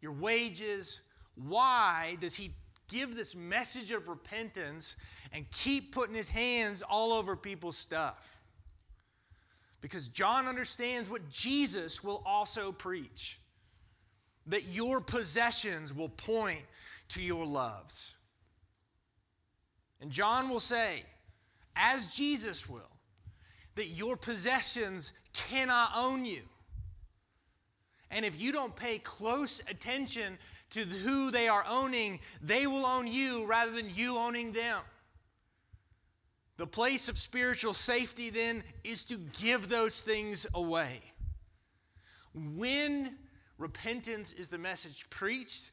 your 0.01 0.12
wages. 0.12 1.01
Why 1.36 2.17
does 2.19 2.36
he 2.36 2.51
give 2.89 3.15
this 3.15 3.33
message 3.33 3.91
of 3.91 4.10
repentance 4.10 4.98
and 5.31 5.50
keep 5.51 5.93
putting 5.93 6.15
his 6.15 6.27
hands 6.27 6.81
all 6.81 7.13
over 7.13 7.38
people's 7.38 7.77
stuff? 7.77 8.39
Because 9.79 10.10
John 10.10 10.48
understands 10.48 11.10
what 11.10 11.29
Jesus 11.29 12.03
will 12.03 12.21
also 12.25 12.74
preach 12.74 13.40
that 14.51 14.67
your 14.67 15.00
possessions 15.00 15.93
will 15.93 16.10
point 16.10 16.65
to 17.08 17.22
your 17.24 17.46
loves. 17.46 18.17
And 20.01 20.12
John 20.12 20.50
will 20.50 20.60
say, 20.60 21.03
as 21.77 22.13
Jesus 22.13 22.70
will, 22.70 22.81
that 23.75 23.88
your 23.88 24.17
possessions 24.17 25.13
cannot 25.31 25.91
own 25.96 26.25
you. 26.25 26.41
And 28.12 28.25
if 28.25 28.41
you 28.41 28.51
don't 28.51 28.75
pay 28.75 29.00
close 29.00 29.62
attention 29.70 30.38
to 30.72 30.81
who 30.81 31.31
they 31.31 31.48
are 31.48 31.63
owning, 31.70 32.20
they 32.41 32.67
will 32.67 32.86
own 32.86 33.08
you 33.08 33.48
rather 33.48 33.72
than 33.72 33.89
you 33.89 34.17
owning 34.17 34.52
them. 34.52 34.82
The 36.58 36.67
place 36.67 37.08
of 37.08 37.17
spiritual 37.17 37.73
safety 37.73 38.30
then 38.30 38.63
is 38.84 39.06
to 39.06 39.15
give 39.39 39.69
those 39.69 40.02
things 40.02 40.45
away. 40.54 40.99
When 42.34 43.15
repentance 43.62 44.34
is 44.34 44.50
the 44.50 44.58
message 44.58 45.10
preached, 45.10 45.71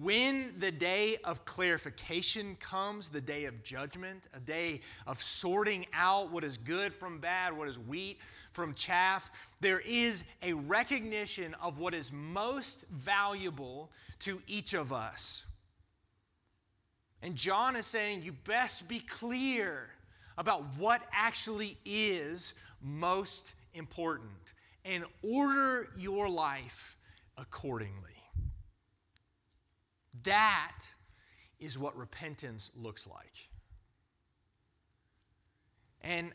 when 0.00 0.52
the 0.58 0.72
day 0.72 1.18
of 1.22 1.44
clarification 1.44 2.56
comes, 2.58 3.08
the 3.08 3.20
day 3.20 3.44
of 3.44 3.62
judgment, 3.62 4.26
a 4.34 4.40
day 4.40 4.80
of 5.06 5.18
sorting 5.18 5.86
out 5.94 6.32
what 6.32 6.42
is 6.42 6.58
good 6.58 6.92
from 6.92 7.20
bad, 7.20 7.56
what 7.56 7.68
is 7.68 7.78
wheat 7.78 8.18
from 8.52 8.74
chaff, 8.74 9.30
there 9.60 9.78
is 9.80 10.24
a 10.42 10.52
recognition 10.52 11.54
of 11.62 11.78
what 11.78 11.94
is 11.94 12.12
most 12.12 12.86
valuable 12.88 13.88
to 14.18 14.42
each 14.48 14.74
of 14.74 14.92
us. 14.92 15.46
And 17.22 17.36
John 17.36 17.76
is 17.76 17.86
saying, 17.86 18.22
you 18.22 18.32
best 18.32 18.88
be 18.88 18.98
clear 18.98 19.90
about 20.36 20.64
what 20.76 21.02
actually 21.12 21.76
is 21.84 22.54
most 22.82 23.54
important 23.74 24.54
and 24.84 25.04
order 25.22 25.88
your 25.96 26.28
life 26.28 26.97
accordingly. 27.38 28.16
That 30.24 30.86
is 31.60 31.78
what 31.78 31.96
repentance 31.96 32.70
looks 32.76 33.06
like. 33.08 33.48
And, 36.02 36.32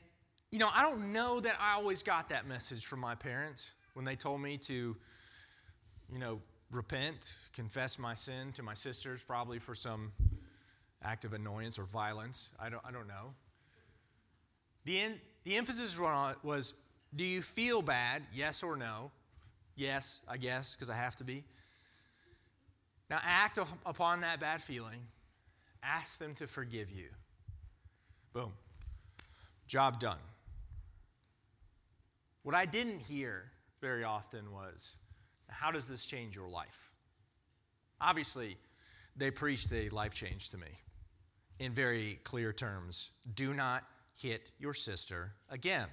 you 0.52 0.60
know, 0.60 0.70
I 0.74 0.82
don't 0.82 1.14
know 1.14 1.40
that 1.40 1.56
I 1.60 1.74
always 1.74 2.04
got 2.04 2.30
that 2.30 2.48
message 2.48 2.86
from 2.86 3.00
my 3.00 3.16
parents 3.16 3.74
when 3.94 4.06
they 4.06 4.16
told 4.16 4.42
me 4.42 4.58
to, 4.58 4.96
you 6.12 6.20
know, 6.20 6.42
repent, 6.72 7.38
confess 7.54 8.00
my 8.00 8.14
sin 8.14 8.52
to 8.54 8.64
my 8.64 8.74
sisters, 8.74 9.24
probably 9.24 9.60
for 9.60 9.76
some 9.76 10.12
act 11.04 11.26
of 11.26 11.34
annoyance 11.34 11.78
or 11.80 11.84
violence. 11.84 12.52
I 12.60 12.70
don't, 12.70 12.84
I 12.86 12.92
don't 12.92 13.08
know. 13.08 13.34
The, 14.86 15.14
the 15.44 15.56
emphasis 15.56 15.98
was 16.44 16.74
do 17.16 17.24
you 17.24 17.42
feel 17.42 17.82
bad? 17.82 18.24
Yes 18.34 18.64
or 18.64 18.76
no? 18.76 19.12
Yes, 19.76 20.22
I 20.30 20.38
guess, 20.38 20.76
because 20.76 20.90
I 20.90 20.96
have 20.96 21.16
to 21.18 21.24
be. 21.24 21.44
Now 23.10 23.20
act 23.24 23.60
upon 23.86 24.22
that 24.22 24.40
bad 24.40 24.62
feeling. 24.62 25.00
Ask 25.84 26.20
them 26.20 26.36
to 26.36 26.48
forgive 26.48 26.92
you. 26.92 27.10
Boom. 28.34 28.54
Job 29.68 30.00
done. 30.00 30.18
What 32.44 32.56
I 32.56 32.66
didn't 32.66 33.02
hear 33.02 33.52
very 33.82 34.04
often 34.04 34.52
was, 34.52 34.98
how 35.48 35.72
does 35.72 35.88
this 35.88 36.06
change 36.06 36.36
your 36.36 36.48
life? 36.48 36.92
Obviously, 38.02 38.58
they 39.16 39.32
preached 39.32 39.72
a 39.72 39.90
life 39.90 40.14
change 40.14 40.50
to 40.50 40.58
me 40.58 40.68
in 41.60 41.72
very 41.72 42.20
clear 42.24 42.52
terms. 42.52 43.12
Do 43.34 43.54
not 43.54 43.84
hit 44.20 44.52
your 44.60 44.74
sister 44.74 45.34
again. 45.50 45.88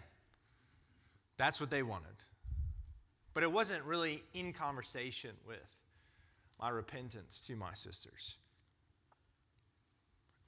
That's 1.37 1.61
what 1.61 1.71
they 1.71 1.83
wanted. 1.83 2.07
But 3.33 3.43
it 3.43 3.53
wasn't 3.53 3.85
really 3.85 4.23
in 4.35 4.53
conversation 4.53 5.31
with 5.47 5.75
my 6.61 6.69
repentance 6.69 7.40
to 7.47 7.57
my 7.57 7.73
sisters. 7.73 8.38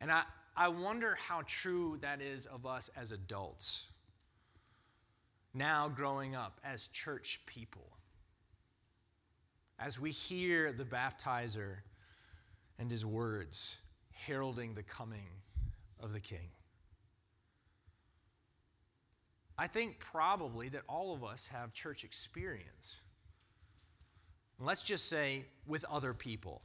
And 0.00 0.10
I, 0.10 0.22
I 0.56 0.68
wonder 0.68 1.16
how 1.28 1.42
true 1.46 1.96
that 2.00 2.20
is 2.20 2.46
of 2.46 2.66
us 2.66 2.90
as 2.96 3.12
adults, 3.12 3.92
now 5.54 5.88
growing 5.88 6.34
up 6.34 6.60
as 6.64 6.88
church 6.88 7.40
people. 7.46 7.86
As 9.78 9.98
we 9.98 10.10
hear 10.10 10.72
the 10.72 10.84
baptizer 10.84 11.76
and 12.78 12.90
his 12.90 13.06
words 13.06 13.82
heralding 14.10 14.74
the 14.74 14.82
coming 14.82 15.28
of 16.00 16.12
the 16.12 16.20
king. 16.20 16.50
I 19.62 19.68
think 19.68 20.00
probably 20.00 20.70
that 20.70 20.82
all 20.88 21.14
of 21.14 21.22
us 21.22 21.46
have 21.46 21.72
church 21.72 22.02
experience. 22.02 23.00
Let's 24.58 24.82
just 24.82 25.08
say 25.08 25.44
with 25.68 25.84
other 25.84 26.12
people. 26.14 26.62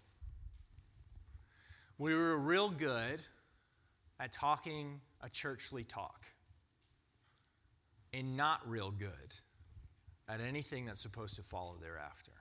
We 2.00 2.16
were 2.16 2.36
real 2.36 2.72
good 2.72 3.20
at 4.20 4.32
talking 4.32 5.00
a 5.22 5.30
churchly 5.30 5.84
talk 5.84 6.26
and 8.16 8.36
not 8.36 8.68
real 8.68 8.90
good 8.90 9.36
at 10.28 10.42
anything 10.42 10.88
that's 10.88 11.00
supposed 11.00 11.36
to 11.36 11.44
follow 11.44 11.76
thereafter. 11.80 12.32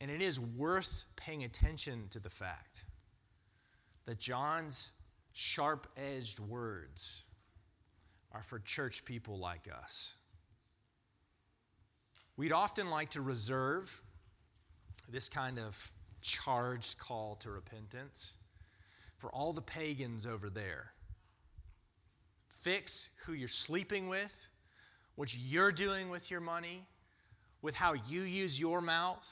And 0.00 0.10
it 0.10 0.20
is 0.20 0.40
worth 0.40 1.04
paying 1.14 1.44
attention 1.44 2.08
to 2.10 2.18
the 2.18 2.28
fact 2.28 2.82
that 4.04 4.18
John's 4.18 4.90
sharp 5.32 5.86
edged 5.96 6.40
words 6.40 7.22
are 8.36 8.42
for 8.42 8.58
church 8.58 9.04
people 9.04 9.38
like 9.38 9.66
us. 9.82 10.14
We'd 12.36 12.52
often 12.52 12.90
like 12.90 13.08
to 13.10 13.22
reserve 13.22 14.02
this 15.10 15.28
kind 15.28 15.58
of 15.58 15.90
charged 16.20 16.98
call 16.98 17.36
to 17.36 17.50
repentance 17.50 18.34
for 19.16 19.30
all 19.30 19.54
the 19.54 19.62
pagans 19.62 20.26
over 20.26 20.50
there. 20.50 20.92
Fix 22.48 23.14
who 23.24 23.32
you're 23.32 23.48
sleeping 23.48 24.06
with, 24.08 24.48
what 25.14 25.34
you're 25.34 25.72
doing 25.72 26.10
with 26.10 26.30
your 26.30 26.40
money, 26.40 26.82
with 27.62 27.74
how 27.74 27.94
you 27.94 28.20
use 28.20 28.60
your 28.60 28.82
mouth, 28.82 29.26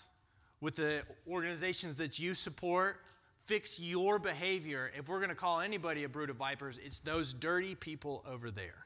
with 0.62 0.76
the 0.76 1.02
organizations 1.28 1.96
that 1.96 2.18
you 2.18 2.34
support. 2.34 3.00
fix 3.46 3.78
your 3.78 4.18
behavior, 4.18 4.90
if 4.96 5.08
we're 5.08 5.18
going 5.18 5.28
to 5.28 5.34
call 5.34 5.60
anybody 5.60 6.04
a 6.04 6.08
brood 6.08 6.30
of 6.30 6.36
vipers, 6.36 6.78
it's 6.78 6.98
those 7.00 7.34
dirty 7.34 7.74
people 7.74 8.24
over 8.26 8.50
there. 8.50 8.83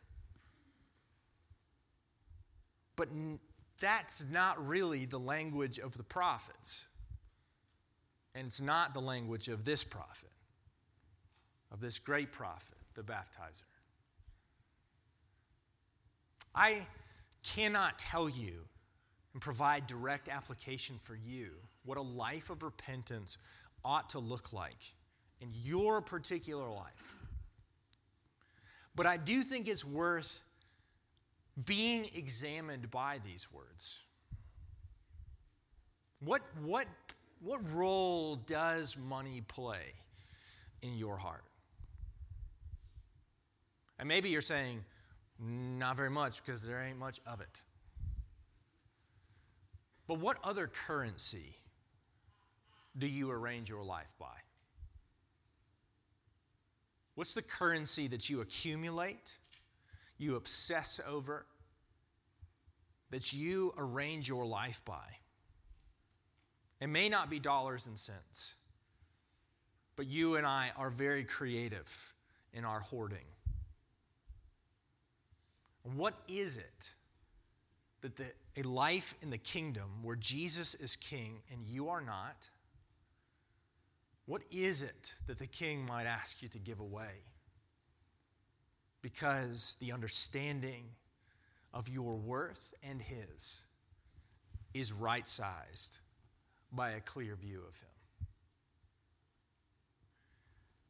But 2.98 3.08
that's 3.80 4.28
not 4.32 4.66
really 4.66 5.06
the 5.06 5.20
language 5.20 5.78
of 5.78 5.96
the 5.96 6.02
prophets. 6.02 6.88
And 8.34 8.48
it's 8.48 8.60
not 8.60 8.92
the 8.92 9.00
language 9.00 9.48
of 9.48 9.64
this 9.64 9.84
prophet, 9.84 10.32
of 11.70 11.80
this 11.80 12.00
great 12.00 12.32
prophet, 12.32 12.76
the 12.94 13.02
baptizer. 13.02 13.62
I 16.56 16.86
cannot 17.44 18.00
tell 18.00 18.28
you 18.28 18.64
and 19.32 19.40
provide 19.40 19.86
direct 19.86 20.28
application 20.28 20.96
for 20.98 21.14
you 21.14 21.50
what 21.84 21.98
a 21.98 22.02
life 22.02 22.50
of 22.50 22.64
repentance 22.64 23.38
ought 23.84 24.08
to 24.08 24.18
look 24.18 24.52
like 24.52 24.92
in 25.40 25.50
your 25.62 26.00
particular 26.00 26.68
life. 26.68 27.16
But 28.96 29.06
I 29.06 29.18
do 29.18 29.42
think 29.42 29.68
it's 29.68 29.84
worth 29.84 30.42
being 31.64 32.08
examined 32.14 32.90
by 32.90 33.18
these 33.24 33.48
words. 33.52 34.04
What, 36.20 36.42
what, 36.62 36.86
what 37.40 37.60
role 37.72 38.36
does 38.36 38.96
money 38.96 39.42
play 39.46 39.92
in 40.82 40.96
your 40.96 41.16
heart? 41.16 41.44
And 43.98 44.08
maybe 44.08 44.28
you're 44.28 44.40
saying, 44.40 44.84
not 45.40 45.96
very 45.96 46.10
much 46.10 46.44
because 46.44 46.66
there 46.66 46.82
ain't 46.82 46.98
much 46.98 47.20
of 47.26 47.40
it. 47.40 47.62
But 50.06 50.18
what 50.18 50.38
other 50.42 50.66
currency 50.66 51.54
do 52.96 53.06
you 53.06 53.30
arrange 53.30 53.68
your 53.68 53.84
life 53.84 54.14
by? 54.18 54.26
What's 57.14 57.34
the 57.34 57.42
currency 57.42 58.06
that 58.08 58.30
you 58.30 58.40
accumulate, 58.40 59.38
you 60.18 60.36
obsess 60.36 61.00
over, 61.08 61.46
that 63.10 63.32
you 63.32 63.72
arrange 63.78 64.28
your 64.28 64.44
life 64.44 64.82
by? 64.84 65.06
It 66.80 66.88
may 66.88 67.08
not 67.08 67.30
be 67.30 67.38
dollars 67.38 67.86
and 67.86 67.98
cents, 67.98 68.54
but 69.96 70.06
you 70.06 70.36
and 70.36 70.46
I 70.46 70.70
are 70.76 70.90
very 70.90 71.24
creative 71.24 72.14
in 72.52 72.64
our 72.64 72.80
hoarding. 72.80 73.26
What 75.82 76.14
is 76.28 76.56
it 76.56 76.92
that 78.02 78.16
the, 78.16 78.26
a 78.56 78.62
life 78.62 79.14
in 79.22 79.30
the 79.30 79.38
kingdom 79.38 80.02
where 80.02 80.16
Jesus 80.16 80.74
is 80.74 80.94
king 80.96 81.40
and 81.50 81.66
you 81.66 81.88
are 81.88 82.00
not, 82.00 82.48
what 84.26 84.42
is 84.50 84.82
it 84.82 85.14
that 85.26 85.38
the 85.38 85.46
king 85.46 85.86
might 85.86 86.04
ask 86.04 86.42
you 86.42 86.48
to 86.50 86.58
give 86.58 86.80
away? 86.80 87.24
Because 89.02 89.76
the 89.80 89.92
understanding 89.92 90.84
of 91.72 91.88
your 91.88 92.16
worth 92.16 92.74
and 92.82 93.00
his 93.00 93.64
is 94.74 94.92
right 94.92 95.26
sized 95.26 95.98
by 96.72 96.90
a 96.90 97.00
clear 97.00 97.36
view 97.36 97.62
of 97.68 97.80
him. 97.80 97.88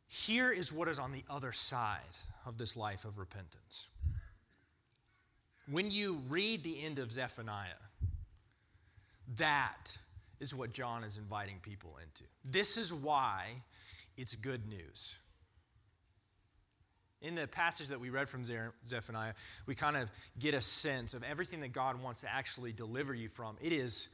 Here 0.07 0.51
is 0.51 0.73
what 0.73 0.89
is 0.89 0.99
on 0.99 1.13
the 1.13 1.23
other 1.29 1.53
side 1.53 2.01
of 2.47 2.57
this 2.57 2.77
life 2.77 3.05
of 3.05 3.19
repentance. 3.19 3.89
When 5.71 5.91
you 5.91 6.23
read 6.29 6.63
the 6.65 6.83
end 6.83 6.99
of 6.99 7.13
Zephaniah, 7.13 7.69
that 9.37 9.97
is 10.41 10.55
what 10.55 10.73
John 10.73 11.05
is 11.05 11.19
inviting 11.19 11.59
people 11.61 11.99
into. 12.03 12.25
This 12.45 12.79
is 12.79 12.93
why 12.93 13.63
it's 14.17 14.35
good 14.35 14.67
news. 14.67 15.19
In 17.21 17.35
the 17.35 17.49
passage 17.49 17.89
that 17.89 17.99
we 17.99 18.11
read 18.11 18.29
from 18.29 18.45
Zephaniah, 18.87 19.33
we 19.67 19.75
kind 19.75 19.97
of 19.97 20.11
get 20.39 20.55
a 20.55 20.61
sense 20.61 21.15
of 21.15 21.25
everything 21.25 21.61
that 21.61 21.73
God 21.73 22.01
wants 22.01 22.21
to 22.21 22.33
actually 22.33 22.73
deliver 22.73 23.13
you 23.13 23.29
from. 23.29 23.57
It 23.61 23.73
is, 23.73 24.11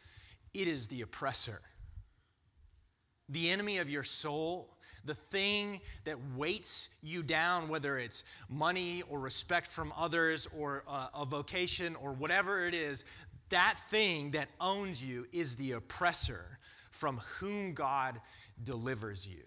it 0.55 0.69
is 0.69 0.89
the 0.89 1.03
oppressor, 1.03 1.61
the 3.29 3.51
enemy 3.51 3.79
of 3.79 3.91
your 3.91 4.03
soul, 4.03 4.75
the 5.05 5.15
thing 5.15 5.81
that 6.05 6.17
weights 6.35 6.89
you 7.03 7.23
down, 7.23 7.69
whether 7.69 7.99
it's 7.99 8.25
money 8.49 9.03
or 9.11 9.21
respect 9.21 9.67
from 9.67 9.93
others 9.99 10.49
or 10.57 10.83
uh, 10.89 11.09
a 11.15 11.27
vocation 11.27 11.95
or 11.97 12.13
whatever 12.13 12.67
it 12.67 12.75
is, 12.75 13.05
that 13.51 13.75
thing 13.91 14.31
that 14.31 14.49
owns 14.61 15.05
you 15.05 15.27
is 15.33 15.57
the 15.57 15.73
oppressor 15.73 16.59
from 16.91 17.19
whom 17.39 17.75
God 17.75 18.19
delivers 18.63 19.29
you. 19.29 19.43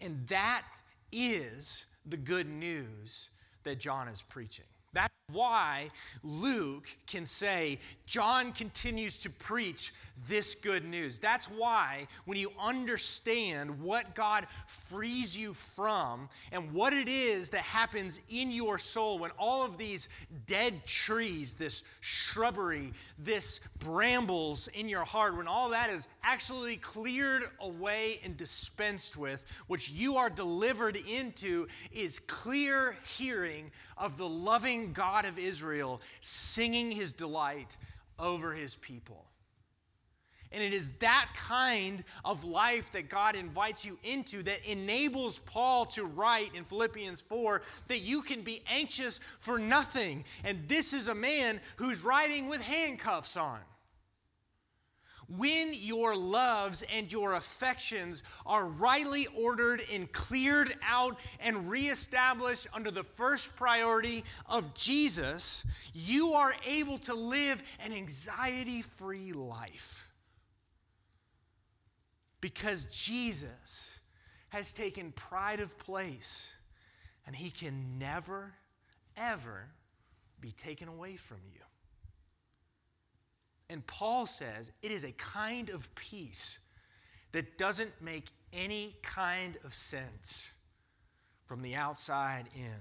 And 0.00 0.26
that 0.28 0.64
is 1.12 1.86
the 2.06 2.16
good 2.16 2.48
news 2.48 3.30
that 3.64 3.78
John 3.78 4.08
is 4.08 4.22
preaching. 4.22 4.64
That's 4.92 5.14
why 5.32 5.88
Luke 6.22 6.88
can 7.06 7.24
say, 7.24 7.78
John 8.06 8.52
continues 8.52 9.20
to 9.20 9.30
preach 9.30 9.92
this 10.26 10.54
good 10.54 10.84
news. 10.84 11.18
That's 11.18 11.46
why, 11.50 12.06
when 12.26 12.36
you 12.36 12.52
understand 12.60 13.80
what 13.80 14.14
God 14.14 14.46
frees 14.66 15.38
you 15.38 15.54
from 15.54 16.28
and 16.52 16.72
what 16.72 16.92
it 16.92 17.08
is 17.08 17.48
that 17.50 17.62
happens 17.62 18.20
in 18.28 18.50
your 18.50 18.76
soul 18.78 19.18
when 19.18 19.30
all 19.38 19.64
of 19.64 19.78
these 19.78 20.08
dead 20.46 20.84
trees, 20.84 21.54
this 21.54 21.84
shrubbery, 22.00 22.92
this 23.18 23.60
brambles 23.78 24.68
in 24.68 24.88
your 24.88 25.04
heart, 25.04 25.36
when 25.36 25.46
all 25.46 25.70
that 25.70 25.90
is 25.90 26.08
actually 26.22 26.76
cleared 26.76 27.44
away 27.60 28.20
and 28.24 28.36
dispensed 28.36 29.16
with, 29.16 29.44
which 29.68 29.90
you 29.90 30.16
are 30.16 30.30
delivered 30.30 30.98
into, 31.08 31.66
is 31.92 32.18
clear 32.18 32.96
hearing 33.06 33.70
of 33.96 34.16
the 34.18 34.28
loving 34.28 34.79
God 34.88 35.24
of 35.24 35.38
Israel 35.38 36.00
singing 36.20 36.90
his 36.90 37.12
delight 37.12 37.76
over 38.18 38.52
his 38.52 38.74
people. 38.76 39.26
And 40.52 40.64
it 40.64 40.72
is 40.72 40.90
that 40.98 41.28
kind 41.36 42.02
of 42.24 42.44
life 42.44 42.90
that 42.92 43.08
God 43.08 43.36
invites 43.36 43.86
you 43.86 43.96
into 44.02 44.42
that 44.42 44.68
enables 44.68 45.38
Paul 45.38 45.84
to 45.86 46.04
write 46.04 46.54
in 46.56 46.64
Philippians 46.64 47.22
4 47.22 47.62
that 47.86 48.00
you 48.00 48.22
can 48.22 48.42
be 48.42 48.62
anxious 48.68 49.20
for 49.38 49.60
nothing. 49.60 50.24
And 50.42 50.66
this 50.66 50.92
is 50.92 51.06
a 51.06 51.14
man 51.14 51.60
who's 51.76 52.04
writing 52.04 52.48
with 52.48 52.60
handcuffs 52.60 53.36
on. 53.36 53.60
When 55.36 55.72
your 55.72 56.16
loves 56.16 56.82
and 56.92 57.10
your 57.12 57.34
affections 57.34 58.24
are 58.44 58.66
rightly 58.66 59.28
ordered 59.38 59.82
and 59.92 60.10
cleared 60.10 60.74
out 60.84 61.20
and 61.38 61.70
reestablished 61.70 62.66
under 62.74 62.90
the 62.90 63.04
first 63.04 63.54
priority 63.54 64.24
of 64.46 64.74
Jesus, 64.74 65.64
you 65.94 66.32
are 66.32 66.52
able 66.66 66.98
to 66.98 67.14
live 67.14 67.62
an 67.78 67.92
anxiety 67.92 68.82
free 68.82 69.32
life 69.32 70.10
because 72.40 72.84
Jesus 72.86 74.00
has 74.48 74.72
taken 74.72 75.12
pride 75.12 75.60
of 75.60 75.78
place 75.78 76.56
and 77.26 77.36
he 77.36 77.50
can 77.50 77.98
never, 77.98 78.52
ever 79.16 79.68
be 80.40 80.50
taken 80.50 80.88
away 80.88 81.14
from 81.14 81.38
you. 81.54 81.60
And 83.70 83.86
Paul 83.86 84.26
says 84.26 84.72
it 84.82 84.90
is 84.90 85.04
a 85.04 85.12
kind 85.12 85.70
of 85.70 85.92
peace 85.94 86.58
that 87.32 87.56
doesn't 87.56 87.92
make 88.02 88.26
any 88.52 88.96
kind 89.02 89.56
of 89.64 89.72
sense 89.72 90.52
from 91.46 91.62
the 91.62 91.76
outside 91.76 92.46
in. 92.56 92.80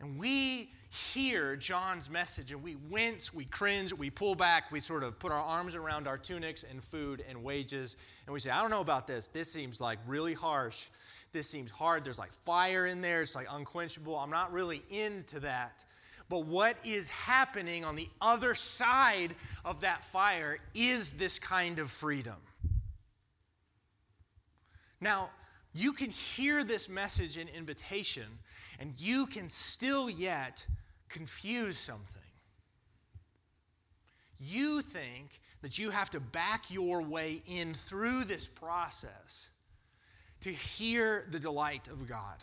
And 0.00 0.16
we 0.16 0.70
hear 0.90 1.56
John's 1.56 2.08
message 2.08 2.52
and 2.52 2.62
we 2.62 2.76
wince, 2.88 3.34
we 3.34 3.44
cringe, 3.46 3.92
we 3.92 4.10
pull 4.10 4.36
back, 4.36 4.70
we 4.70 4.78
sort 4.78 5.02
of 5.02 5.18
put 5.18 5.32
our 5.32 5.42
arms 5.42 5.74
around 5.74 6.06
our 6.06 6.16
tunics 6.16 6.64
and 6.64 6.82
food 6.82 7.24
and 7.28 7.42
wages, 7.42 7.96
and 8.26 8.32
we 8.32 8.38
say, 8.38 8.50
I 8.50 8.60
don't 8.60 8.70
know 8.70 8.80
about 8.80 9.08
this. 9.08 9.26
This 9.26 9.52
seems 9.52 9.80
like 9.80 9.98
really 10.06 10.34
harsh. 10.34 10.88
This 11.32 11.50
seems 11.50 11.72
hard. 11.72 12.04
There's 12.04 12.18
like 12.18 12.32
fire 12.32 12.86
in 12.86 13.02
there, 13.02 13.22
it's 13.22 13.34
like 13.34 13.48
unquenchable. 13.50 14.16
I'm 14.16 14.30
not 14.30 14.52
really 14.52 14.82
into 14.88 15.40
that. 15.40 15.84
But 16.28 16.44
what 16.44 16.76
is 16.84 17.08
happening 17.08 17.84
on 17.84 17.96
the 17.96 18.08
other 18.20 18.54
side 18.54 19.34
of 19.64 19.80
that 19.80 20.04
fire 20.04 20.58
is 20.74 21.12
this 21.12 21.38
kind 21.38 21.78
of 21.78 21.90
freedom. 21.90 22.36
Now, 25.00 25.30
you 25.74 25.92
can 25.92 26.10
hear 26.10 26.64
this 26.64 26.88
message 26.88 27.38
and 27.38 27.48
invitation, 27.50 28.26
and 28.78 28.92
you 28.98 29.26
can 29.26 29.48
still 29.48 30.10
yet 30.10 30.66
confuse 31.08 31.78
something. 31.78 32.22
You 34.38 34.82
think 34.82 35.40
that 35.62 35.78
you 35.78 35.90
have 35.90 36.10
to 36.10 36.20
back 36.20 36.70
your 36.70 37.02
way 37.02 37.42
in 37.46 37.74
through 37.74 38.24
this 38.24 38.46
process 38.46 39.48
to 40.40 40.52
hear 40.52 41.26
the 41.30 41.40
delight 41.40 41.88
of 41.88 42.08
God. 42.08 42.36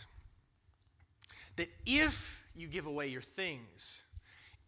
That 1.56 1.70
if 1.86 2.45
you 2.56 2.68
give 2.68 2.86
away 2.86 3.08
your 3.08 3.22
things, 3.22 4.04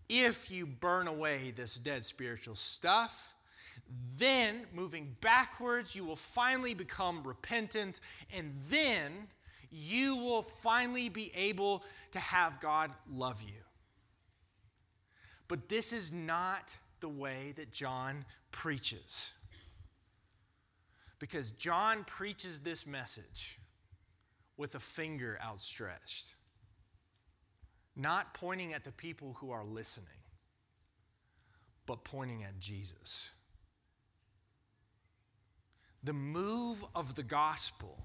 if 0.10 0.52
you 0.52 0.65
burn 0.65 1.08
away 1.08 1.52
this 1.56 1.76
dead 1.76 2.06
spiritual 2.06 2.56
stuff, 2.56 3.36
Then, 4.17 4.65
moving 4.73 5.15
backwards, 5.21 5.95
you 5.95 6.04
will 6.04 6.15
finally 6.15 6.73
become 6.73 7.23
repentant, 7.23 8.02
and 8.34 8.54
then 8.69 9.12
you 9.69 10.15
will 10.15 10.41
finally 10.41 11.10
be 11.10 11.32
able 11.36 11.84
to 12.12 12.19
have 12.19 12.60
God 12.60 12.91
love 13.12 13.41
you. 13.41 13.62
But 15.47 15.69
this 15.69 15.93
is 15.93 16.12
not 16.12 16.76
the 17.00 17.10
way 17.10 17.54
that 17.56 17.71
John 17.71 18.26
preaches. 18.52 19.34
Because 21.19 21.52
John 21.52 22.04
preaches 22.06 22.60
this 22.60 22.86
message 22.86 23.60
with 24.58 24.76
a 24.76 24.80
finger 24.80 25.39
outstretched, 25.43 26.36
not 27.97 28.33
pointing 28.33 28.73
at 28.73 28.83
the 28.83 28.91
people 28.91 29.36
who 29.39 29.51
are 29.51 29.65
listening, 29.65 30.07
but 31.86 32.03
pointing 32.03 32.43
at 32.43 32.60
Jesus. 32.60 33.31
The 36.03 36.13
move 36.13 36.86
of 36.95 37.15
the 37.15 37.23
gospel, 37.23 37.97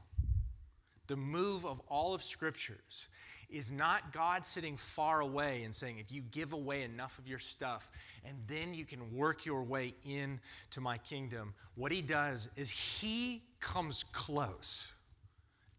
the 1.08 1.16
move 1.16 1.66
of 1.66 1.80
all 1.88 2.14
of 2.14 2.22
scriptures, 2.22 3.08
is 3.50 3.70
not 3.70 4.12
God 4.12 4.46
sitting 4.46 4.78
far 4.78 5.20
away 5.20 5.62
and 5.64 5.74
saying, 5.74 5.98
if 5.98 6.10
you 6.10 6.22
give 6.30 6.54
away 6.54 6.82
enough 6.82 7.18
of 7.18 7.28
your 7.28 7.38
stuff, 7.38 7.90
and 8.24 8.36
then 8.46 8.72
you 8.72 8.86
can 8.86 9.14
work 9.14 9.44
your 9.44 9.62
way 9.62 9.94
into 10.04 10.80
my 10.80 10.96
kingdom. 10.98 11.52
What 11.74 11.92
he 11.92 12.00
does 12.00 12.48
is 12.56 12.70
he 12.70 13.42
comes 13.60 14.04
close 14.04 14.94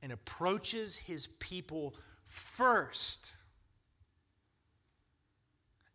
and 0.03 0.11
approaches 0.11 0.95
his 0.95 1.27
people 1.27 1.95
first 2.25 3.33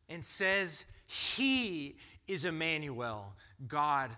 and 0.08 0.24
says, 0.24 0.84
He 1.06 1.96
is 2.26 2.44
Emmanuel, 2.44 3.34
God 3.66 4.10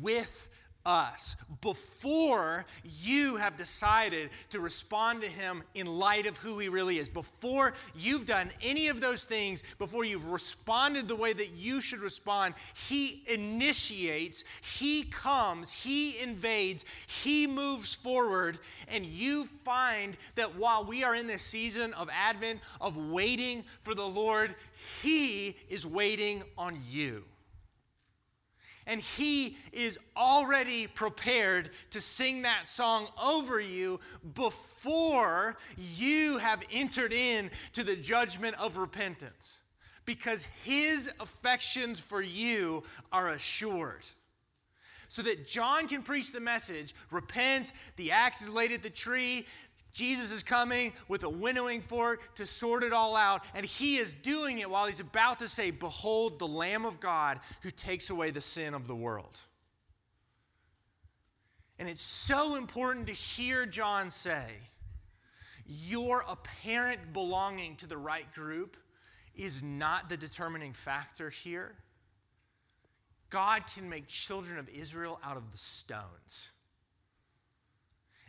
with 0.00 0.50
us 0.88 1.36
before 1.60 2.64
you 2.82 3.36
have 3.36 3.58
decided 3.58 4.30
to 4.48 4.58
respond 4.58 5.20
to 5.20 5.28
Him 5.28 5.62
in 5.74 5.86
light 5.86 6.26
of 6.26 6.38
who 6.38 6.58
He 6.58 6.70
really 6.70 6.98
is. 6.98 7.10
Before 7.10 7.74
you've 7.94 8.24
done 8.24 8.48
any 8.62 8.88
of 8.88 9.00
those 9.00 9.24
things, 9.24 9.62
before 9.78 10.04
you've 10.04 10.30
responded 10.30 11.06
the 11.06 11.14
way 11.14 11.34
that 11.34 11.50
you 11.50 11.82
should 11.82 12.00
respond, 12.00 12.54
He 12.74 13.22
initiates, 13.28 14.44
He 14.62 15.04
comes, 15.04 15.72
He 15.72 16.18
invades, 16.20 16.86
He 17.06 17.46
moves 17.46 17.94
forward, 17.94 18.58
and 18.88 19.04
you 19.04 19.44
find 19.44 20.16
that 20.36 20.56
while 20.56 20.86
we 20.86 21.04
are 21.04 21.14
in 21.14 21.26
this 21.26 21.42
season 21.42 21.92
of 21.92 22.08
Advent, 22.10 22.60
of 22.80 22.96
waiting 22.96 23.62
for 23.82 23.94
the 23.94 24.06
Lord, 24.06 24.54
He 25.02 25.54
is 25.68 25.84
waiting 25.84 26.42
on 26.56 26.78
you 26.88 27.24
and 28.88 29.00
He 29.00 29.56
is 29.72 30.00
already 30.16 30.88
prepared 30.88 31.70
to 31.90 32.00
sing 32.00 32.42
that 32.42 32.66
song 32.66 33.06
over 33.22 33.60
you 33.60 34.00
before 34.34 35.56
you 35.76 36.38
have 36.38 36.64
entered 36.72 37.12
in 37.12 37.50
to 37.74 37.84
the 37.84 37.94
judgment 37.94 38.56
of 38.58 38.78
repentance. 38.78 39.62
Because 40.06 40.46
His 40.64 41.12
affections 41.20 42.00
for 42.00 42.22
you 42.22 42.82
are 43.12 43.28
assured 43.28 44.04
so 45.08 45.22
that 45.22 45.46
John 45.46 45.88
can 45.88 46.02
preach 46.02 46.32
the 46.32 46.40
message 46.40 46.94
repent, 47.10 47.72
the 47.96 48.12
axe 48.12 48.42
is 48.42 48.48
laid 48.50 48.72
at 48.72 48.82
the 48.82 48.90
tree, 48.90 49.46
Jesus 49.92 50.30
is 50.30 50.42
coming 50.42 50.92
with 51.08 51.24
a 51.24 51.28
winnowing 51.28 51.80
fork 51.80 52.34
to 52.36 52.46
sort 52.46 52.84
it 52.84 52.92
all 52.92 53.16
out, 53.16 53.44
and 53.54 53.64
he 53.64 53.96
is 53.96 54.12
doing 54.12 54.58
it 54.58 54.70
while 54.70 54.86
he's 54.86 55.00
about 55.00 55.38
to 55.40 55.48
say, 55.48 55.70
Behold, 55.70 56.38
the 56.38 56.46
Lamb 56.46 56.84
of 56.84 57.00
God 57.00 57.40
who 57.62 57.70
takes 57.70 58.10
away 58.10 58.30
the 58.30 58.40
sin 58.40 58.74
of 58.74 58.86
the 58.86 58.94
world. 58.94 59.38
And 61.78 61.88
it's 61.88 62.02
so 62.02 62.56
important 62.56 63.06
to 63.06 63.12
hear 63.12 63.64
John 63.64 64.10
say, 64.10 64.44
Your 65.66 66.24
apparent 66.28 67.12
belonging 67.12 67.76
to 67.76 67.86
the 67.86 67.96
right 67.96 68.32
group 68.34 68.76
is 69.34 69.62
not 69.62 70.08
the 70.08 70.16
determining 70.16 70.72
factor 70.72 71.30
here. 71.30 71.76
God 73.30 73.62
can 73.72 73.88
make 73.88 74.08
children 74.08 74.58
of 74.58 74.68
Israel 74.68 75.20
out 75.24 75.36
of 75.36 75.50
the 75.50 75.56
stones. 75.56 76.50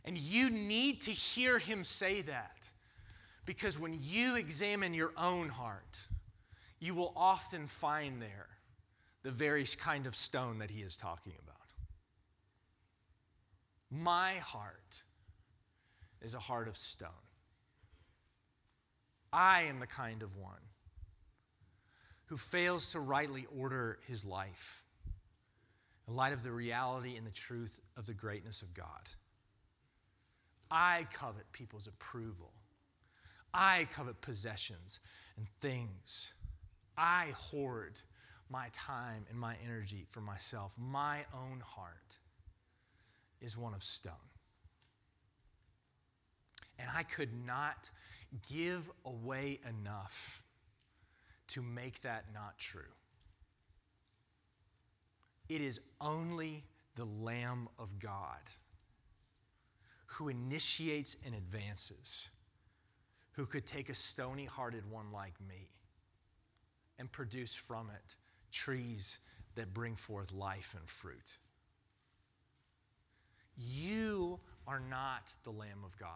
And 0.06 0.18
you 0.18 0.50
need 0.50 1.02
to 1.02 1.12
hear 1.12 1.60
him 1.60 1.84
say 1.84 2.22
that 2.22 2.70
because 3.46 3.80
when 3.80 3.96
you 4.00 4.36
examine 4.36 4.94
your 4.94 5.12
own 5.18 5.50
heart, 5.50 6.00
you 6.80 6.96
will 6.96 7.14
often 7.16 7.68
find 7.68 8.22
there 8.22 8.48
the 9.24 9.32
very 9.32 9.66
kind 9.80 10.06
of 10.06 10.16
stone 10.16 10.60
that 10.60 10.70
he 10.70 10.82
is 10.82 10.96
talking 10.96 11.34
about. 11.44 11.56
My 13.92 14.36
heart 14.36 15.04
is 16.22 16.34
a 16.34 16.40
heart 16.40 16.68
of 16.68 16.78
stone. 16.78 17.10
I 19.34 19.64
am 19.64 19.80
the 19.80 19.88
kind 19.88 20.24
of 20.24 20.36
one 20.38 20.62
who 22.26 22.38
fails 22.38 22.92
to 22.92 23.00
rightly 23.00 23.46
order 23.58 24.00
his 24.08 24.26
life 24.26 24.84
in 26.08 26.16
light 26.16 26.34
of 26.34 26.44
the 26.44 26.52
reality 26.52 27.18
and 27.18 27.26
the 27.26 27.32
truth 27.32 27.80
of 27.98 28.06
the 28.06 28.14
greatness 28.14 28.62
of 28.62 28.74
God. 28.74 29.10
I 30.72 31.08
covet 31.12 31.52
people's 31.52 31.88
approval. 31.88 32.54
I 33.54 33.88
covet 33.92 34.22
possessions 34.22 35.00
and 35.38 35.48
things. 35.62 36.34
I 36.98 37.28
hoard 37.36 38.00
my 38.50 38.68
time 38.74 39.26
and 39.30 39.40
my 39.40 39.56
energy 39.66 40.06
for 40.08 40.22
myself. 40.22 40.76
My 40.78 41.20
own 41.34 41.62
heart 41.66 42.18
is 43.42 43.58
one 43.58 43.74
of 43.74 43.84
stone. 43.84 44.14
And 46.78 46.90
I 46.96 47.04
could 47.04 47.30
not 47.46 47.90
give 48.50 48.90
away 49.06 49.60
enough 49.68 50.44
to 51.48 51.62
make 51.62 52.02
that 52.02 52.26
not 52.34 52.58
true. 52.58 52.82
It 55.50 55.62
is 55.62 55.80
only 56.00 56.64
the 56.96 57.06
Lamb 57.06 57.68
of 57.80 57.98
God 57.98 58.42
who 60.14 60.30
initiates 60.30 61.16
and 61.26 61.36
advances, 61.36 62.30
who 63.34 63.46
could 63.46 63.66
take 63.66 63.90
a 63.90 63.94
stony 63.94 64.46
hearted 64.46 64.90
one 64.90 65.12
like 65.12 65.36
me 65.48 65.68
and 66.98 67.12
produce 67.12 67.56
from 67.56 67.90
it 67.90 68.16
trees 68.52 69.20
that 69.56 69.74
bring 69.74 69.96
forth 69.96 70.34
life 70.34 70.76
and 70.78 70.90
fruit. 70.90 71.38
You 73.56 74.40
are 74.68 74.80
not 74.80 75.34
the 75.44 75.52
Lamb 75.52 75.84
of 75.86 75.98
God. 75.98 76.10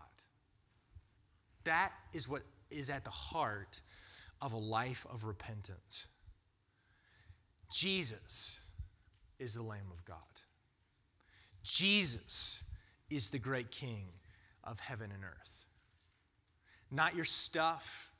That 1.63 1.91
is 2.13 2.27
what 2.27 2.41
is 2.71 2.89
at 2.89 3.03
the 3.03 3.11
heart 3.11 3.79
of 4.41 4.53
a 4.53 4.57
life 4.57 5.05
of 5.11 5.23
repentance. 5.23 6.07
Jesus 7.71 8.61
is 9.39 9.53
the 9.53 9.63
Lamb 9.63 9.91
of 9.91 10.03
God. 10.03 10.17
Jesus 11.63 12.63
is 13.15 13.29
the 13.29 13.39
great 13.39 13.71
King 13.71 14.05
of 14.63 14.79
heaven 14.79 15.11
and 15.11 15.23
earth. 15.23 15.65
Not 16.91 17.15
your 17.15 17.25
stuff, 17.25 18.11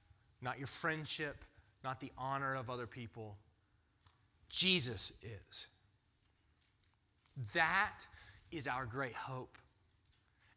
not 0.41 0.57
your 0.57 0.67
friendship, 0.67 1.43
not 1.83 1.99
the 1.99 2.11
honor 2.17 2.55
of 2.55 2.69
other 2.69 2.87
people. 2.87 3.37
Jesus 4.49 5.13
is. 5.21 5.67
That 7.53 7.99
is 8.51 8.67
our 8.67 8.85
great 8.85 9.13
hope 9.13 9.57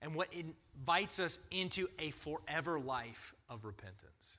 and 0.02 0.14
what 0.14 0.28
invites 0.32 1.18
us 1.18 1.38
into 1.50 1.88
a 1.98 2.10
forever 2.10 2.78
life 2.78 3.34
of 3.48 3.64
repentance. 3.64 4.38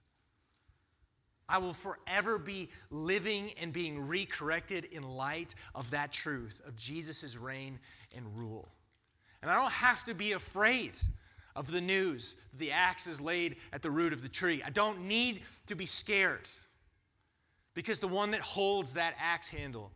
I 1.50 1.60
will 1.60 1.74
forever 1.74 2.38
be 2.38 2.70
living 2.92 3.52
and 3.62 3.72
being 3.72 4.08
recorrected 4.08 4.92
in 4.92 5.04
light 5.04 5.56
of 5.74 5.90
that 5.92 6.12
truth 6.12 6.62
of 6.66 6.76
Jesus' 6.76 7.38
reign 7.38 7.80
and 8.16 8.26
rule. 8.38 8.68
And 9.48 9.56
I 9.56 9.62
don't 9.62 9.72
have 9.72 10.04
to 10.04 10.14
be 10.14 10.34
afraid 10.34 10.92
of 11.56 11.72
the 11.72 11.80
news 11.80 12.44
the 12.58 12.74
axe 12.74 13.08
is 13.08 13.22
laid 13.22 13.56
at 13.72 13.82
the 13.82 13.90
root 13.90 14.12
of 14.12 14.22
the 14.22 14.28
tree. 14.28 14.62
I 14.62 14.72
don't 14.72 15.08
need 15.08 15.42
to 15.68 15.76
be 15.76 15.86
scared 15.86 16.50
because 17.74 18.00
the 18.00 18.10
one 18.10 18.32
that 18.32 18.42
holds 18.42 18.96
that 18.96 19.16
axe 19.18 19.48
handle 19.48 19.94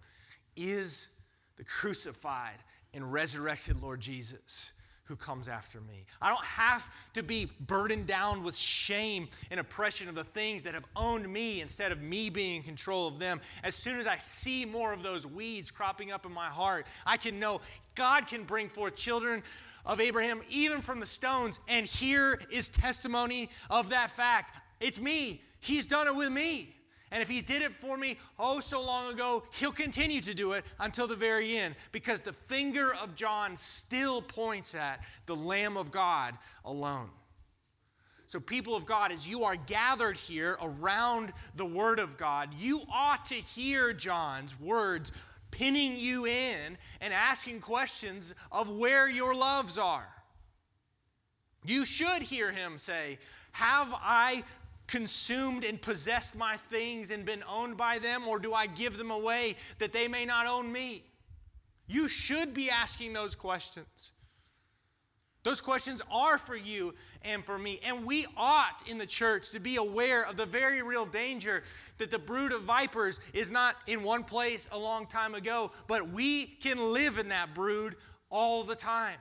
is 0.55 1.09
the 1.57 1.65
crucified 1.65 2.55
and 2.93 3.11
resurrected 3.11 3.81
Lord 3.81 3.99
Jesus 3.99 4.71
who 5.11 5.17
comes 5.17 5.49
after 5.49 5.81
me. 5.81 6.05
I 6.21 6.29
don't 6.29 6.45
have 6.45 6.89
to 7.13 7.21
be 7.21 7.49
burdened 7.67 8.07
down 8.07 8.43
with 8.43 8.57
shame 8.57 9.27
and 9.51 9.59
oppression 9.59 10.07
of 10.07 10.15
the 10.15 10.23
things 10.23 10.63
that 10.63 10.73
have 10.73 10.85
owned 10.95 11.27
me 11.27 11.59
instead 11.59 11.91
of 11.91 12.01
me 12.01 12.29
being 12.29 12.55
in 12.55 12.63
control 12.63 13.09
of 13.09 13.19
them. 13.19 13.41
As 13.63 13.75
soon 13.75 13.99
as 13.99 14.07
I 14.07 14.15
see 14.15 14.63
more 14.63 14.93
of 14.93 15.03
those 15.03 15.27
weeds 15.27 15.69
cropping 15.69 16.13
up 16.13 16.25
in 16.25 16.31
my 16.31 16.47
heart, 16.47 16.87
I 17.05 17.17
can 17.17 17.39
know 17.41 17.59
God 17.93 18.25
can 18.25 18.45
bring 18.45 18.69
forth 18.69 18.95
children 18.95 19.43
of 19.85 19.99
Abraham 19.99 20.41
even 20.49 20.79
from 20.79 21.01
the 21.01 21.05
stones. 21.05 21.59
And 21.67 21.85
here 21.85 22.39
is 22.49 22.69
testimony 22.69 23.49
of 23.69 23.89
that 23.89 24.11
fact. 24.11 24.55
It's 24.79 24.99
me. 24.99 25.41
He's 25.59 25.87
done 25.87 26.07
it 26.07 26.15
with 26.15 26.31
me. 26.31 26.73
And 27.11 27.21
if 27.21 27.27
he 27.27 27.41
did 27.41 27.61
it 27.61 27.71
for 27.71 27.97
me 27.97 28.17
oh 28.39 28.59
so 28.61 28.81
long 28.81 29.13
ago, 29.13 29.43
he'll 29.53 29.71
continue 29.71 30.21
to 30.21 30.33
do 30.33 30.53
it 30.53 30.65
until 30.79 31.07
the 31.07 31.15
very 31.15 31.57
end 31.57 31.75
because 31.91 32.21
the 32.21 32.31
finger 32.31 32.93
of 33.03 33.15
John 33.15 33.55
still 33.57 34.21
points 34.21 34.75
at 34.75 35.01
the 35.25 35.35
Lamb 35.35 35.75
of 35.75 35.91
God 35.91 36.37
alone. 36.63 37.09
So, 38.27 38.39
people 38.39 38.77
of 38.77 38.85
God, 38.85 39.11
as 39.11 39.27
you 39.27 39.43
are 39.43 39.57
gathered 39.57 40.15
here 40.15 40.57
around 40.61 41.33
the 41.57 41.65
Word 41.65 41.99
of 41.99 42.15
God, 42.15 42.49
you 42.57 42.79
ought 42.89 43.25
to 43.25 43.35
hear 43.35 43.91
John's 43.91 44.57
words 44.57 45.11
pinning 45.51 45.97
you 45.97 46.25
in 46.25 46.77
and 47.01 47.13
asking 47.13 47.59
questions 47.59 48.33
of 48.49 48.69
where 48.69 49.09
your 49.09 49.35
loves 49.35 49.77
are. 49.77 50.07
You 51.65 51.83
should 51.83 52.21
hear 52.21 52.53
him 52.53 52.77
say, 52.77 53.19
Have 53.51 53.93
I 54.01 54.43
consumed 54.91 55.63
and 55.63 55.81
possessed 55.81 56.37
my 56.37 56.57
things 56.57 57.11
and 57.11 57.25
been 57.25 57.43
owned 57.49 57.77
by 57.77 57.97
them, 57.97 58.27
or 58.27 58.37
do 58.37 58.53
I 58.53 58.67
give 58.67 58.97
them 58.97 59.09
away 59.09 59.55
that 59.79 59.93
they 59.93 60.07
may 60.09 60.25
not 60.25 60.45
own 60.45 60.71
me? 60.71 61.03
You 61.87 62.09
should 62.09 62.53
be 62.53 62.69
asking 62.69 63.13
those 63.13 63.33
questions. 63.33 64.11
Those 65.43 65.61
questions 65.61 66.01
are 66.11 66.37
for 66.37 66.55
you 66.55 66.93
and 67.23 67.43
for 67.43 67.57
me. 67.57 67.79
And 67.85 68.05
we 68.05 68.27
ought 68.37 68.87
in 68.87 68.97
the 68.97 69.05
church 69.05 69.49
to 69.51 69.59
be 69.59 69.77
aware 69.77 70.23
of 70.25 70.35
the 70.35 70.45
very 70.45 70.83
real 70.83 71.05
danger 71.05 71.63
that 71.97 72.11
the 72.11 72.19
brood 72.19 72.51
of 72.51 72.61
vipers 72.61 73.19
is 73.33 73.49
not 73.49 73.75
in 73.87 74.03
one 74.03 74.23
place 74.23 74.67
a 74.71 74.77
long 74.77 75.07
time 75.07 75.33
ago, 75.33 75.71
but 75.87 76.09
we 76.09 76.45
can 76.45 76.93
live 76.93 77.17
in 77.17 77.29
that 77.29 77.55
brood 77.55 77.95
all 78.29 78.63
the 78.63 78.75
time. 78.75 79.17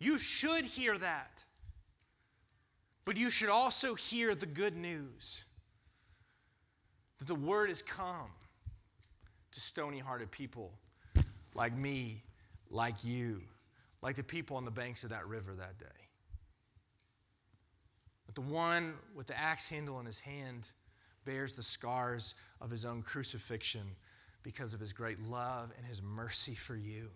You 0.00 0.18
should 0.18 0.64
hear 0.64 0.96
that. 0.98 1.44
But 3.08 3.16
you 3.16 3.30
should 3.30 3.48
also 3.48 3.94
hear 3.94 4.34
the 4.34 4.44
good 4.44 4.76
news 4.76 5.46
that 7.18 7.26
the 7.26 7.34
word 7.34 7.70
has 7.70 7.80
come 7.80 8.28
to 9.50 9.60
stony 9.60 9.98
hearted 9.98 10.30
people 10.30 10.74
like 11.54 11.74
me, 11.74 12.20
like 12.68 13.02
you, 13.02 13.40
like 14.02 14.16
the 14.16 14.22
people 14.22 14.58
on 14.58 14.66
the 14.66 14.70
banks 14.70 15.04
of 15.04 15.10
that 15.10 15.26
river 15.26 15.54
that 15.54 15.78
day. 15.78 15.86
But 18.26 18.34
the 18.34 18.42
one 18.42 18.92
with 19.14 19.26
the 19.26 19.38
axe 19.40 19.70
handle 19.70 20.00
in 20.00 20.04
his 20.04 20.20
hand 20.20 20.68
bears 21.24 21.54
the 21.54 21.62
scars 21.62 22.34
of 22.60 22.70
his 22.70 22.84
own 22.84 23.00
crucifixion 23.00 23.86
because 24.42 24.74
of 24.74 24.80
his 24.80 24.92
great 24.92 25.18
love 25.30 25.72
and 25.78 25.86
his 25.86 26.02
mercy 26.02 26.54
for 26.54 26.76
you. 26.76 27.08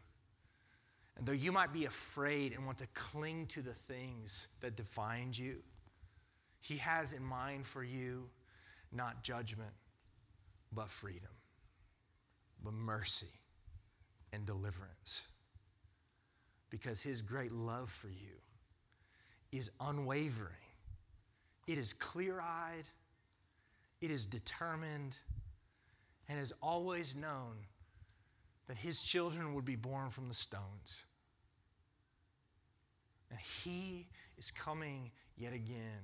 And 1.18 1.26
though 1.26 1.32
you 1.32 1.52
might 1.52 1.74
be 1.74 1.84
afraid 1.84 2.54
and 2.54 2.64
want 2.64 2.78
to 2.78 2.86
cling 2.94 3.44
to 3.48 3.60
the 3.60 3.74
things 3.74 4.46
that 4.60 4.74
defined 4.74 5.36
you, 5.36 5.62
he 6.62 6.76
has 6.76 7.12
in 7.12 7.24
mind 7.24 7.66
for 7.66 7.82
you 7.82 8.30
not 8.92 9.24
judgment, 9.24 9.72
but 10.72 10.88
freedom, 10.88 11.30
but 12.62 12.72
mercy 12.72 13.26
and 14.32 14.46
deliverance. 14.46 15.26
Because 16.70 17.02
his 17.02 17.20
great 17.20 17.50
love 17.50 17.90
for 17.90 18.06
you 18.06 18.38
is 19.50 19.72
unwavering, 19.80 20.54
it 21.66 21.78
is 21.78 21.92
clear 21.92 22.40
eyed, 22.40 22.84
it 24.00 24.12
is 24.12 24.24
determined, 24.24 25.18
and 26.28 26.38
has 26.38 26.52
always 26.62 27.16
known 27.16 27.56
that 28.68 28.78
his 28.78 29.02
children 29.02 29.54
would 29.54 29.64
be 29.64 29.76
born 29.76 30.10
from 30.10 30.28
the 30.28 30.34
stones. 30.34 31.06
And 33.30 33.40
he 33.40 34.06
is 34.38 34.52
coming 34.52 35.10
yet 35.36 35.52
again 35.52 36.02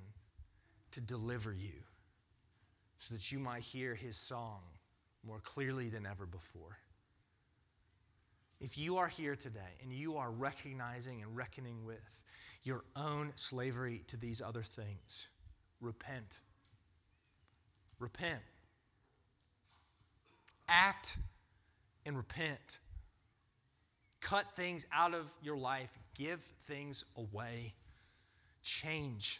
to 0.91 1.01
deliver 1.01 1.53
you 1.53 1.73
so 2.97 3.13
that 3.13 3.31
you 3.31 3.39
might 3.39 3.63
hear 3.63 3.95
his 3.95 4.15
song 4.15 4.59
more 5.25 5.39
clearly 5.43 5.89
than 5.89 6.05
ever 6.05 6.25
before. 6.25 6.77
If 8.59 8.77
you 8.77 8.97
are 8.97 9.07
here 9.07 9.35
today 9.35 9.77
and 9.81 9.91
you 9.91 10.17
are 10.17 10.31
recognizing 10.31 11.21
and 11.21 11.35
reckoning 11.35 11.85
with 11.85 12.23
your 12.63 12.83
own 12.95 13.31
slavery 13.35 14.03
to 14.07 14.17
these 14.17 14.41
other 14.41 14.63
things, 14.63 15.29
repent. 15.79 16.41
Repent. 17.99 18.41
Act 20.67 21.17
and 22.05 22.17
repent. 22.17 22.79
Cut 24.19 24.53
things 24.53 24.85
out 24.93 25.13
of 25.13 25.33
your 25.41 25.57
life, 25.57 25.97
give 26.13 26.41
things 26.63 27.05
away, 27.15 27.73
change. 28.61 29.39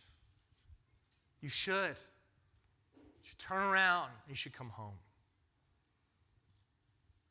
You 1.42 1.50
should. 1.50 1.96
You 2.96 3.24
should 3.24 3.40
turn 3.40 3.62
around. 3.62 4.10
You 4.28 4.36
should 4.36 4.54
come 4.54 4.70
home. 4.70 4.98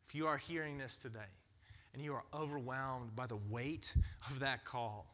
If 0.06 0.14
you 0.14 0.26
are 0.26 0.38
hearing 0.38 0.78
this 0.78 0.96
today 0.96 1.18
and 1.92 2.02
you 2.02 2.14
are 2.14 2.24
overwhelmed 2.32 3.14
by 3.14 3.26
the 3.26 3.38
weight 3.50 3.94
of 4.30 4.40
that 4.40 4.64
call, 4.64 5.06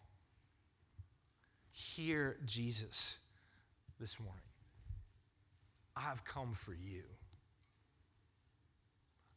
hear 1.73 2.37
Jesus 2.45 3.19
this 3.99 4.21
morning. 4.21 4.41
I've 5.97 6.25
come 6.25 6.53
for 6.53 6.75
you. 6.75 7.03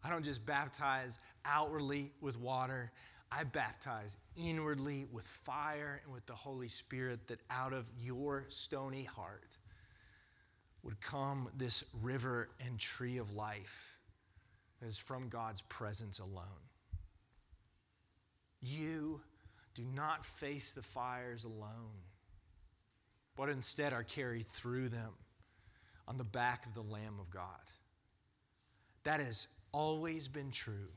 I 0.04 0.10
don't 0.10 0.24
just 0.24 0.46
baptize 0.46 1.20
outwardly 1.46 2.12
with 2.22 2.40
water. 2.40 2.92
I 3.32 3.44
baptize 3.44 4.18
inwardly 4.36 5.06
with 5.12 5.26
fire 5.26 6.02
and 6.04 6.14
with 6.14 6.26
the 6.26 6.36
Holy 6.36 6.70
Spirit, 6.70 7.28
that 7.28 7.42
out 7.50 7.74
of 7.74 7.92
your 8.00 8.46
stony 8.48 9.04
heart 9.04 9.58
would 10.84 11.00
come 11.02 11.50
this 11.58 11.84
river 12.02 12.50
and 12.66 12.80
tree 12.80 13.18
of 13.18 13.34
life 13.34 14.00
that 14.80 14.88
is 14.88 14.98
from 14.98 15.28
God's 15.28 15.62
presence 15.64 16.20
alone. 16.20 16.46
You 18.62 19.22
do 19.74 19.84
not 19.94 20.26
face 20.26 20.74
the 20.74 20.82
fires 20.82 21.44
alone, 21.44 22.02
but 23.36 23.50
instead 23.50 23.92
are 23.94 24.04
carried 24.04 24.48
through 24.48 24.90
them 24.90 25.14
on 26.08 26.18
the 26.18 26.24
back 26.24 26.66
of 26.66 26.74
the 26.74 26.82
Lamb 26.82 27.20
of 27.20 27.30
God. 27.30 27.44
That 29.04 29.20
has 29.20 29.48
always 29.74 30.28
been 30.28 30.50
true 30.50 30.90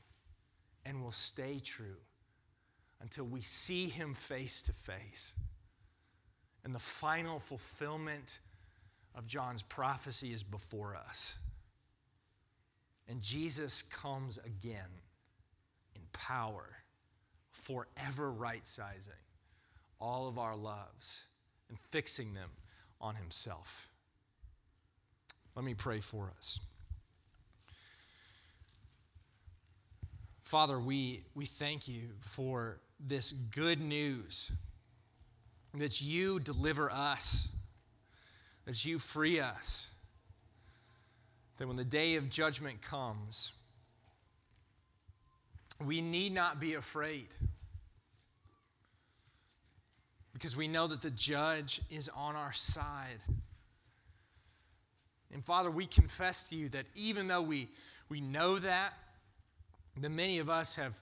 and 0.85 1.03
will 1.03 1.11
stay 1.11 1.59
true 1.59 1.97
until 3.01 3.25
we 3.25 3.41
see 3.41 3.87
him 3.87 4.13
face 4.13 4.63
to 4.63 4.73
face. 4.73 5.33
And 6.63 6.75
the 6.75 6.79
final 6.79 7.39
fulfillment 7.39 8.39
of 9.15 9.27
John's 9.27 9.63
prophecy 9.63 10.31
is 10.31 10.43
before 10.43 10.95
us. 10.95 11.39
And 13.07 13.21
Jesus 13.21 13.81
comes 13.81 14.37
again 14.37 14.89
in 15.95 16.01
power, 16.13 16.69
forever 17.51 18.31
right 18.31 18.65
sizing 18.65 19.13
all 19.99 20.27
of 20.27 20.39
our 20.39 20.55
loves 20.55 21.25
and 21.69 21.77
fixing 21.77 22.33
them 22.33 22.49
on 22.99 23.15
himself. 23.15 23.89
Let 25.55 25.63
me 25.63 25.73
pray 25.73 25.99
for 25.99 26.31
us. 26.37 26.59
Father, 30.41 30.79
we, 30.79 31.23
we 31.35 31.45
thank 31.45 31.87
you 31.87 32.09
for 32.19 32.79
this 33.07 33.31
good 33.31 33.79
news 33.79 34.51
that 35.73 36.01
you 36.01 36.39
deliver 36.39 36.91
us, 36.91 37.55
that 38.65 38.83
you 38.85 38.99
free 38.99 39.39
us, 39.39 39.93
that 41.57 41.67
when 41.67 41.77
the 41.77 41.85
day 41.85 42.15
of 42.15 42.29
judgment 42.29 42.81
comes, 42.81 43.53
we 45.85 46.01
need 46.01 46.33
not 46.33 46.59
be 46.59 46.75
afraid 46.75 47.29
because 50.33 50.57
we 50.57 50.67
know 50.67 50.87
that 50.87 51.01
the 51.01 51.11
judge 51.11 51.81
is 51.89 52.09
on 52.09 52.35
our 52.35 52.51
side. 52.51 53.21
And 55.33 55.43
Father, 55.43 55.71
we 55.71 55.85
confess 55.85 56.49
to 56.49 56.55
you 56.55 56.69
that 56.69 56.85
even 56.95 57.27
though 57.27 57.41
we, 57.41 57.69
we 58.09 58.21
know 58.21 58.57
that, 58.57 58.93
that 59.99 60.11
many 60.11 60.39
of 60.39 60.49
us 60.49 60.75
have 60.75 60.99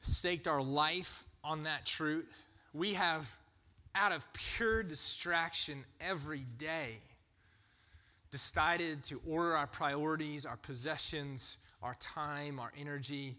staked 0.00 0.48
our 0.48 0.62
life 0.62 1.27
on 1.48 1.62
that 1.62 1.86
truth. 1.86 2.46
We 2.74 2.92
have, 2.92 3.26
out 3.94 4.12
of 4.12 4.30
pure 4.34 4.82
distraction 4.82 5.82
every 5.98 6.44
day, 6.58 6.98
decided 8.30 9.02
to 9.04 9.18
order 9.26 9.56
our 9.56 9.66
priorities, 9.66 10.44
our 10.44 10.58
possessions, 10.58 11.64
our 11.82 11.94
time, 11.94 12.60
our 12.60 12.70
energy, 12.78 13.34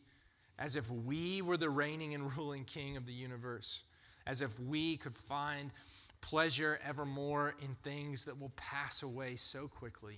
as 0.57 0.75
if 0.75 0.89
we 0.89 1.43
were 1.43 1.55
the 1.55 1.69
reigning 1.69 2.15
and 2.15 2.35
ruling 2.35 2.65
king 2.65 2.97
of 2.97 3.05
the 3.05 3.13
universe, 3.13 3.83
as 4.25 4.41
if 4.41 4.59
we 4.59 4.97
could 4.97 5.13
find 5.13 5.71
pleasure 6.19 6.79
evermore 6.83 7.53
in 7.61 7.75
things 7.83 8.25
that 8.25 8.41
will 8.41 8.51
pass 8.55 9.03
away 9.03 9.35
so 9.35 9.67
quickly. 9.67 10.15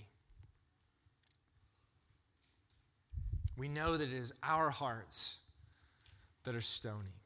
We 3.58 3.68
know 3.68 3.98
that 3.98 4.08
it 4.08 4.14
is 4.14 4.32
our 4.42 4.70
hearts 4.70 5.40
that 6.44 6.54
are 6.54 6.62
stony. 6.62 7.21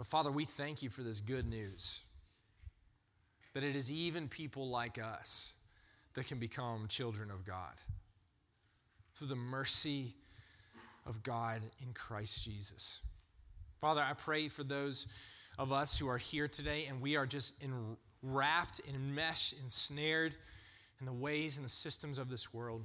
But 0.00 0.06
Father, 0.06 0.30
we 0.30 0.46
thank 0.46 0.82
you 0.82 0.88
for 0.88 1.02
this 1.02 1.20
good 1.20 1.46
news. 1.46 2.00
that 3.52 3.62
it 3.62 3.76
is 3.76 3.92
even 3.92 4.28
people 4.28 4.70
like 4.70 4.98
us 4.98 5.56
that 6.14 6.26
can 6.26 6.38
become 6.38 6.86
children 6.88 7.30
of 7.30 7.44
God 7.44 7.74
through 9.14 9.26
the 9.26 9.36
mercy 9.36 10.14
of 11.04 11.22
God 11.22 11.60
in 11.82 11.92
Christ 11.92 12.42
Jesus. 12.46 13.00
Father, 13.78 14.00
I 14.00 14.14
pray 14.14 14.48
for 14.48 14.64
those 14.64 15.06
of 15.58 15.70
us 15.70 15.98
who 15.98 16.08
are 16.08 16.16
here 16.16 16.48
today 16.48 16.86
and 16.88 17.02
we 17.02 17.16
are 17.16 17.26
just 17.26 17.62
enwrapped, 17.62 18.80
enmeshed, 18.88 19.56
ensnared 19.62 20.34
in 21.00 21.04
the 21.04 21.12
ways 21.12 21.58
and 21.58 21.64
the 21.66 21.70
systems 21.70 22.16
of 22.16 22.30
this 22.30 22.54
world. 22.54 22.84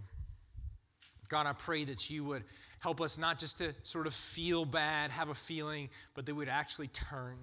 God, 1.30 1.47
I 1.47 1.53
pray 1.53 1.86
that 1.86 2.09
you 2.09 2.26
would 2.26 2.43
help 2.80 3.01
us 3.01 3.17
not 3.17 3.39
just 3.39 3.57
to 3.59 3.73
sort 3.84 4.07
of 4.07 4.13
feel 4.13 4.65
bad, 4.65 5.11
have 5.11 5.30
a 5.30 5.36
feeling, 5.36 5.89
but 6.13 6.26
that 6.26 6.34
we 6.34 6.39
would 6.39 6.49
actually 6.49 6.88
turn, 6.88 7.38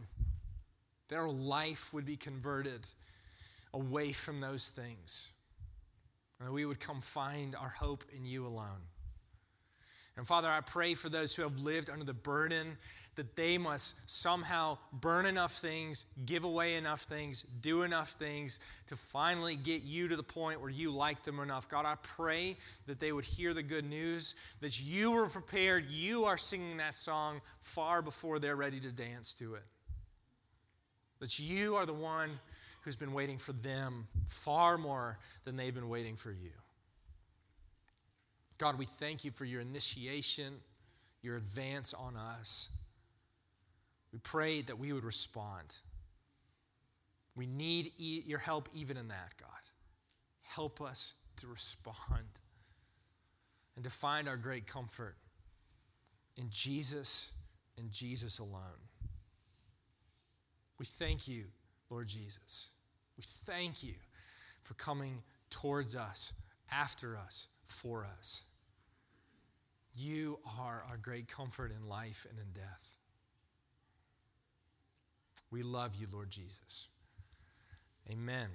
our 1.14 1.28
life 1.28 1.92
would 1.92 2.06
be 2.06 2.16
converted 2.16 2.86
away 3.74 4.12
from 4.12 4.40
those 4.40 4.68
things, 4.68 5.32
and 6.40 6.50
we 6.52 6.64
would 6.64 6.80
come 6.80 7.00
find 7.00 7.54
our 7.54 7.68
hope 7.68 8.04
in 8.16 8.24
you 8.24 8.46
alone. 8.46 8.80
And 10.16 10.26
Father, 10.26 10.48
I 10.48 10.60
pray 10.60 10.94
for 10.94 11.08
those 11.08 11.34
who 11.34 11.42
have 11.42 11.58
lived 11.60 11.88
under 11.88 12.04
the 12.04 12.14
burden 12.14 12.76
that 13.14 13.36
they 13.36 13.58
must 13.58 14.08
somehow 14.10 14.78
burn 14.94 15.26
enough 15.26 15.52
things, 15.52 16.06
give 16.24 16.44
away 16.44 16.76
enough 16.76 17.02
things, 17.02 17.44
do 17.60 17.82
enough 17.82 18.10
things 18.10 18.60
to 18.86 18.96
finally 18.96 19.56
get 19.56 19.82
you 19.82 20.08
to 20.08 20.16
the 20.16 20.22
point 20.22 20.60
where 20.60 20.70
you 20.70 20.90
like 20.90 21.22
them 21.22 21.38
enough. 21.40 21.68
God, 21.68 21.84
I 21.84 21.96
pray 22.02 22.56
that 22.86 22.98
they 22.98 23.12
would 23.12 23.24
hear 23.24 23.52
the 23.52 23.62
good 23.62 23.84
news, 23.84 24.34
that 24.60 24.80
you 24.80 25.10
were 25.10 25.26
prepared, 25.26 25.90
you 25.90 26.24
are 26.24 26.38
singing 26.38 26.76
that 26.78 26.94
song 26.94 27.40
far 27.60 28.00
before 28.00 28.38
they're 28.38 28.56
ready 28.56 28.80
to 28.80 28.90
dance 28.90 29.34
to 29.34 29.54
it. 29.54 29.64
That 31.20 31.38
you 31.38 31.76
are 31.76 31.86
the 31.86 31.92
one 31.92 32.30
who's 32.80 32.96
been 32.96 33.12
waiting 33.12 33.38
for 33.38 33.52
them 33.52 34.06
far 34.26 34.78
more 34.78 35.18
than 35.44 35.56
they've 35.56 35.74
been 35.74 35.88
waiting 35.88 36.16
for 36.16 36.32
you. 36.32 36.50
God, 38.58 38.78
we 38.78 38.86
thank 38.86 39.24
you 39.24 39.30
for 39.30 39.44
your 39.44 39.60
initiation, 39.60 40.54
your 41.22 41.36
advance 41.36 41.94
on 41.94 42.16
us. 42.16 42.70
We 44.12 44.18
pray 44.18 44.62
that 44.62 44.78
we 44.78 44.92
would 44.92 45.04
respond. 45.04 45.78
We 47.34 47.46
need 47.46 47.92
e- 47.96 48.22
your 48.26 48.38
help 48.38 48.68
even 48.74 48.96
in 48.96 49.08
that, 49.08 49.34
God. 49.40 49.48
Help 50.42 50.80
us 50.80 51.14
to 51.36 51.46
respond 51.46 52.40
and 53.74 53.84
to 53.84 53.90
find 53.90 54.28
our 54.28 54.36
great 54.36 54.66
comfort 54.66 55.16
in 56.36 56.46
Jesus 56.50 57.32
and 57.78 57.90
Jesus 57.90 58.38
alone. 58.38 58.80
We 60.78 60.84
thank 60.84 61.26
you, 61.26 61.44
Lord 61.90 62.08
Jesus. 62.08 62.74
We 63.16 63.24
thank 63.46 63.82
you 63.82 63.94
for 64.62 64.74
coming 64.74 65.22
towards 65.48 65.96
us, 65.96 66.32
after 66.70 67.16
us, 67.16 67.48
for 67.66 68.06
us. 68.18 68.44
You 69.94 70.38
are 70.58 70.84
our 70.90 70.96
great 70.96 71.28
comfort 71.28 71.72
in 71.72 71.88
life 71.88 72.26
and 72.28 72.38
in 72.38 72.46
death. 72.52 72.96
We 75.52 75.62
love 75.62 75.94
you, 75.96 76.06
Lord 76.10 76.30
Jesus. 76.30 76.88
Amen. 78.10 78.48